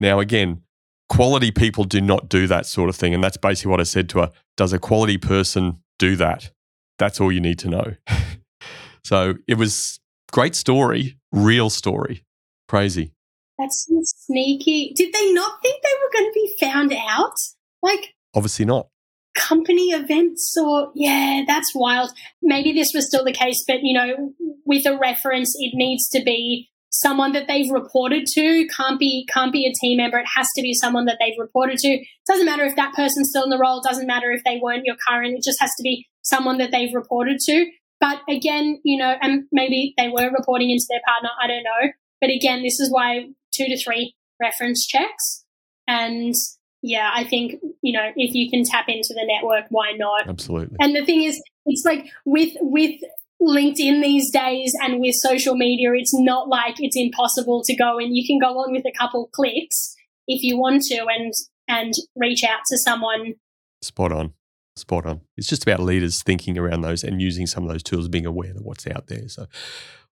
[0.00, 0.62] Now, again,
[1.10, 3.12] quality people do not do that sort of thing.
[3.12, 4.32] And that's basically what I said to her.
[4.56, 6.50] Does a quality person do that?
[6.98, 7.94] That's all you need to know.
[9.04, 10.00] so it was
[10.32, 12.24] great story, real story.
[12.68, 13.12] Crazy.
[13.58, 14.94] That's so sneaky.
[14.96, 17.34] Did they not think they were going to be found out?
[17.82, 18.88] Like, obviously not.
[19.34, 22.10] Company events, or yeah, that's wild.
[22.42, 24.32] Maybe this was still the case, but you know,
[24.66, 28.66] with a reference, it needs to be someone that they've reported to.
[28.68, 30.18] Can't be can't be a team member.
[30.18, 32.04] It has to be someone that they've reported to.
[32.28, 33.80] Doesn't matter if that person's still in the role.
[33.82, 35.34] Doesn't matter if they weren't your current.
[35.36, 37.66] It just has to be someone that they've reported to.
[38.00, 41.30] But again, you know, and maybe they were reporting into their partner.
[41.42, 41.92] I don't know.
[42.20, 45.44] But again, this is why two to three reference checks.
[45.86, 46.34] And
[46.82, 50.28] yeah, I think, you know, if you can tap into the network, why not?
[50.28, 50.76] Absolutely.
[50.80, 53.00] And the thing is, it's like with with
[53.48, 58.16] LinkedIn these days and with social media, it's not like it's impossible to go and
[58.16, 59.94] you can go on with a couple clicks
[60.26, 61.32] if you want to and
[61.68, 63.34] and reach out to someone.
[63.82, 64.32] Spot on.
[64.76, 65.20] Spot on.
[65.36, 68.50] It's just about leaders thinking around those and using some of those tools, being aware
[68.50, 69.28] of what's out there.
[69.28, 69.46] So,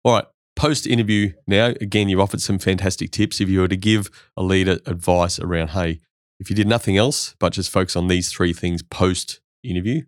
[0.04, 3.42] all right, post interview now, again, you've offered some fantastic tips.
[3.42, 6.00] If you were to give a leader advice around, hey,
[6.40, 10.04] if you did nothing else but just focus on these three things post interview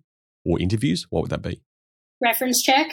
[0.46, 1.62] or interviews, what would that be?
[2.22, 2.88] Reference check,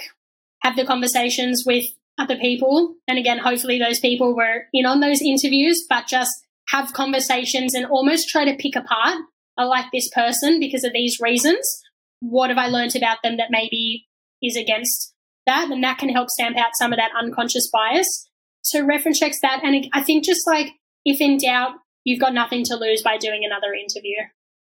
[0.62, 1.84] have the conversations with
[2.18, 2.94] other people.
[3.08, 6.32] And again, hopefully those people were in on those interviews, but just
[6.68, 9.18] have conversations and almost try to pick apart.
[9.56, 11.66] I like this person because of these reasons.
[12.20, 14.06] What have I learned about them that maybe
[14.42, 15.12] is against
[15.46, 15.70] that?
[15.70, 18.28] And that can help stamp out some of that unconscious bias.
[18.62, 19.60] So reference checks that.
[19.62, 20.68] And I think just like
[21.04, 21.72] if in doubt,
[22.04, 24.16] you've got nothing to lose by doing another interview.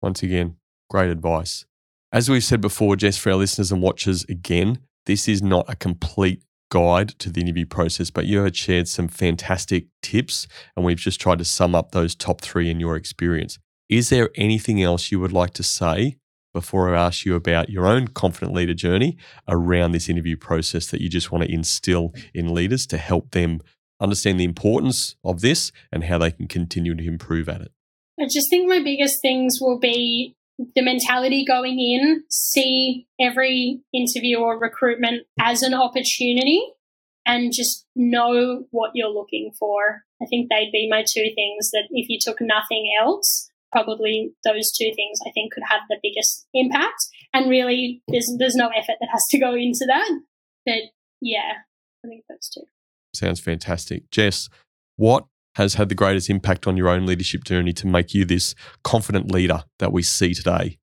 [0.01, 0.57] Once again,
[0.89, 1.65] great advice.
[2.11, 5.75] As we've said before, Jess, for our listeners and watchers, again, this is not a
[5.75, 6.41] complete
[6.71, 11.21] guide to the interview process, but you have shared some fantastic tips, and we've just
[11.21, 13.59] tried to sum up those top three in your experience.
[13.89, 16.17] Is there anything else you would like to say
[16.51, 19.15] before I ask you about your own confident leader journey
[19.47, 23.61] around this interview process that you just want to instill in leaders to help them
[24.01, 27.71] understand the importance of this and how they can continue to improve at it?
[28.19, 30.35] I just think my biggest things will be
[30.75, 36.61] the mentality going in, see every interview or recruitment as an opportunity
[37.25, 40.03] and just know what you're looking for.
[40.21, 44.71] I think they'd be my two things that if you took nothing else, probably those
[44.71, 47.07] two things I think could have the biggest impact.
[47.33, 50.09] And really there's there's no effort that has to go into that.
[50.65, 50.91] But
[51.21, 51.53] yeah,
[52.03, 52.63] I think those two.
[53.13, 54.09] Sounds fantastic.
[54.11, 54.49] Jess,
[54.97, 55.25] what
[55.59, 59.29] has had the greatest impact on your own leadership journey to make you this confident
[59.29, 60.79] leader that we see today?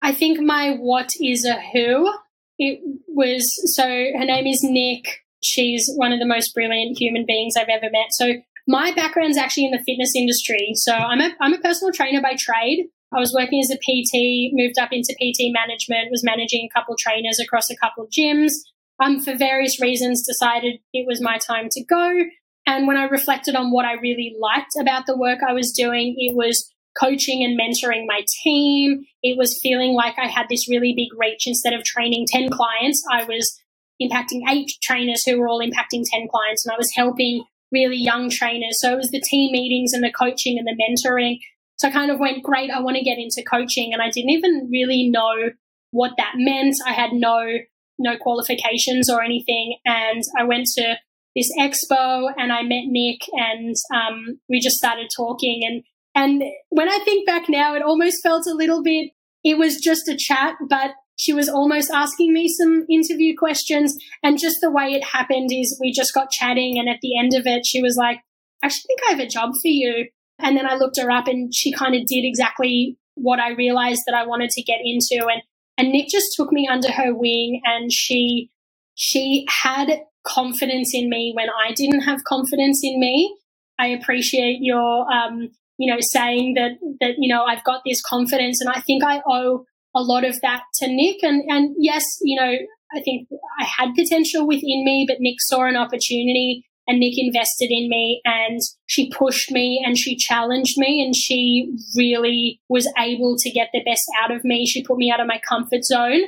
[0.00, 2.10] I think my what is a who.
[2.58, 3.44] It was
[3.76, 5.20] so her name is Nick.
[5.42, 8.08] She's one of the most brilliant human beings I've ever met.
[8.12, 8.32] So
[8.66, 10.72] my background is actually in the fitness industry.
[10.74, 12.86] So I'm a I'm a personal trainer by trade.
[13.12, 16.94] I was working as a PT, moved up into PT management, was managing a couple
[16.98, 18.52] trainers across a couple gyms.
[19.00, 22.24] Um, for various reasons, decided it was my time to go.
[22.68, 26.14] And when I reflected on what I really liked about the work I was doing,
[26.18, 29.06] it was coaching and mentoring my team.
[29.22, 31.46] It was feeling like I had this really big reach.
[31.46, 33.58] Instead of training 10 clients, I was
[34.02, 36.66] impacting eight trainers who were all impacting 10 clients.
[36.66, 37.42] And I was helping
[37.72, 38.78] really young trainers.
[38.80, 41.38] So it was the team meetings and the coaching and the mentoring.
[41.76, 43.94] So I kind of went, great, I want to get into coaching.
[43.94, 45.52] And I didn't even really know
[45.92, 46.74] what that meant.
[46.86, 47.46] I had no
[47.98, 49.78] no qualifications or anything.
[49.86, 50.96] And I went to
[51.38, 55.84] this expo and I met Nick and um, we just started talking and
[56.14, 59.10] and when I think back now, it almost felt a little bit.
[59.44, 63.96] It was just a chat, but she was almost asking me some interview questions.
[64.22, 66.76] And just the way it happened is we just got chatting.
[66.76, 68.18] And at the end of it, she was like,
[68.62, 70.08] I actually think I have a job for you.
[70.40, 74.02] And then I looked her up and she kind of did exactly what I realized
[74.06, 75.24] that I wanted to get into.
[75.26, 75.42] And,
[75.76, 78.50] and Nick just took me under her wing and she,
[78.94, 83.36] she had confidence in me when I didn't have confidence in me.
[83.78, 88.60] I appreciate your um, you know, saying that, that, you know, I've got this confidence.
[88.60, 89.64] And I think I owe
[89.94, 91.22] a lot of that to Nick.
[91.22, 92.52] And, and yes, you know,
[92.92, 93.28] I think
[93.60, 98.20] I had potential within me, but Nick saw an opportunity and Nick invested in me
[98.24, 103.68] and she pushed me and she challenged me and she really was able to get
[103.72, 104.66] the best out of me.
[104.66, 106.22] She put me out of my comfort zone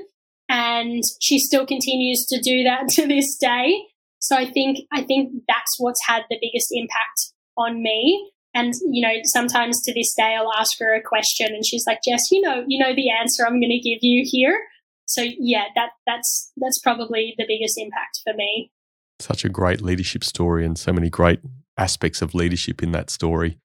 [0.48, 3.74] and she still continues to do that to this day.
[4.20, 8.30] So I think I think that's what's had the biggest impact on me.
[8.54, 12.00] And you know, sometimes to this day, I'll ask her a question, and she's like,
[12.06, 14.60] "Jess, you know, you know the answer I'm going to give you here."
[15.06, 18.70] So yeah, that that's that's probably the biggest impact for me.
[19.18, 21.40] Such a great leadership story, and so many great
[21.76, 23.58] aspects of leadership in that story.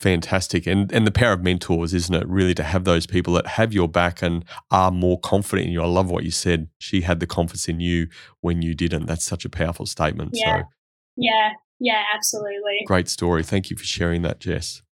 [0.00, 0.66] Fantastic.
[0.66, 2.28] And and the power of mentors, isn't it?
[2.28, 5.82] Really to have those people that have your back and are more confident in you.
[5.82, 6.68] I love what you said.
[6.78, 8.08] She had the confidence in you
[8.40, 9.06] when you didn't.
[9.06, 10.32] That's such a powerful statement.
[10.34, 10.60] Yeah.
[10.60, 10.68] So
[11.16, 11.50] Yeah.
[11.80, 12.80] Yeah, absolutely.
[12.86, 13.42] Great story.
[13.42, 14.82] Thank you for sharing that, Jess.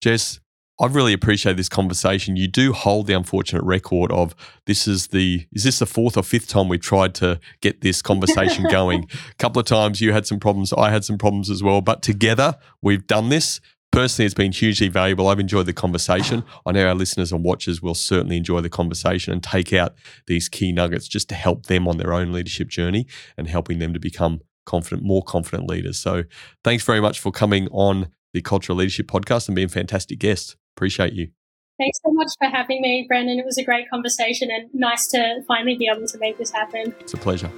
[0.00, 0.40] Jess,
[0.80, 2.36] I've really appreciate this conversation.
[2.36, 4.34] You do hold the unfortunate record of
[4.66, 8.00] this is the is this the fourth or fifth time we've tried to get this
[8.00, 9.06] conversation going.
[9.30, 12.00] A couple of times you had some problems, I had some problems as well, but
[12.02, 15.28] together we've done this personally, it's been hugely valuable.
[15.28, 16.44] I've enjoyed the conversation.
[16.66, 19.94] I know our listeners and watchers will certainly enjoy the conversation and take out
[20.26, 23.92] these key nuggets just to help them on their own leadership journey and helping them
[23.92, 25.98] to become confident, more confident leaders.
[25.98, 26.24] So,
[26.62, 30.18] thanks very much for coming on the Culture of Leadership Podcast and being a fantastic
[30.18, 30.56] guest.
[30.76, 31.30] Appreciate you.
[31.78, 33.38] Thanks so much for having me, Brendan.
[33.38, 36.94] It was a great conversation and nice to finally be able to make this happen.
[37.00, 37.50] It's a pleasure.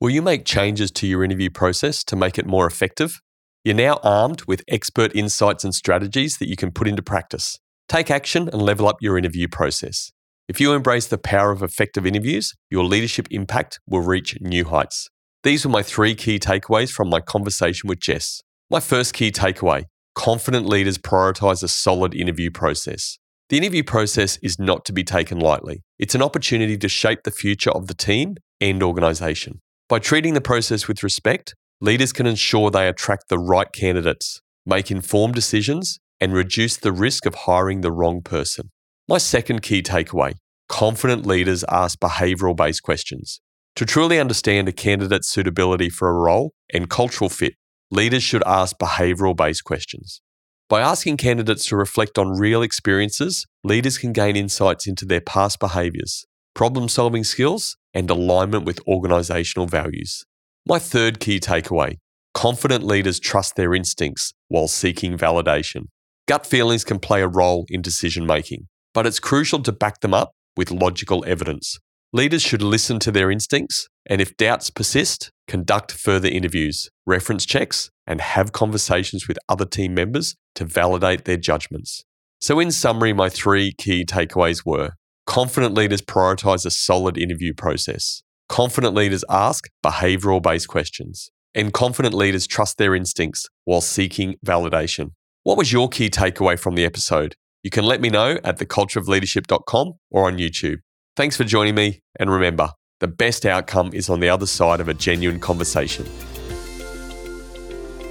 [0.00, 3.20] Will you make changes to your interview process to make it more effective?
[3.64, 7.58] You're now armed with expert insights and strategies that you can put into practice.
[7.88, 10.12] Take action and level up your interview process.
[10.48, 15.10] If you embrace the power of effective interviews, your leadership impact will reach new heights.
[15.42, 18.40] These were my three key takeaways from my conversation with Jess.
[18.70, 23.18] My first key takeaway confident leaders prioritize a solid interview process.
[23.48, 25.82] The interview process is not to be taken lightly.
[25.98, 29.60] It's an opportunity to shape the future of the team and organization.
[29.88, 34.90] By treating the process with respect, leaders can ensure they attract the right candidates, make
[34.90, 38.70] informed decisions, and reduce the risk of hiring the wrong person.
[39.08, 40.34] My second key takeaway
[40.68, 43.40] confident leaders ask behavioural based questions.
[43.76, 47.54] To truly understand a candidate's suitability for a role and cultural fit,
[47.90, 50.20] leaders should ask behavioural based questions.
[50.68, 55.58] By asking candidates to reflect on real experiences, leaders can gain insights into their past
[55.58, 56.26] behaviours,
[56.58, 60.24] problem solving skills, and alignment with organizational values.
[60.66, 61.98] My third key takeaway
[62.34, 65.82] confident leaders trust their instincts while seeking validation.
[66.26, 70.12] Gut feelings can play a role in decision making, but it's crucial to back them
[70.12, 71.78] up with logical evidence.
[72.12, 77.88] Leaders should listen to their instincts, and if doubts persist, conduct further interviews, reference checks,
[78.04, 82.02] and have conversations with other team members to validate their judgments.
[82.40, 84.97] So, in summary, my three key takeaways were
[85.28, 88.22] Confident leaders prioritize a solid interview process.
[88.48, 91.30] Confident leaders ask behavioral based questions.
[91.54, 95.10] And confident leaders trust their instincts while seeking validation.
[95.42, 97.34] What was your key takeaway from the episode?
[97.62, 100.78] You can let me know at thecultureofleadership.com or on YouTube.
[101.14, 102.70] Thanks for joining me, and remember,
[103.00, 106.06] the best outcome is on the other side of a genuine conversation.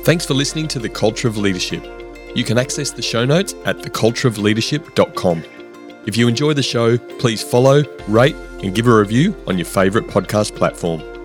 [0.03, 1.83] Thanks for listening to The Culture of Leadership.
[2.35, 5.56] You can access the show notes at thecultureofleadership.com.
[6.07, 10.07] If you enjoy the show, please follow, rate, and give a review on your favourite
[10.07, 11.16] podcast platform.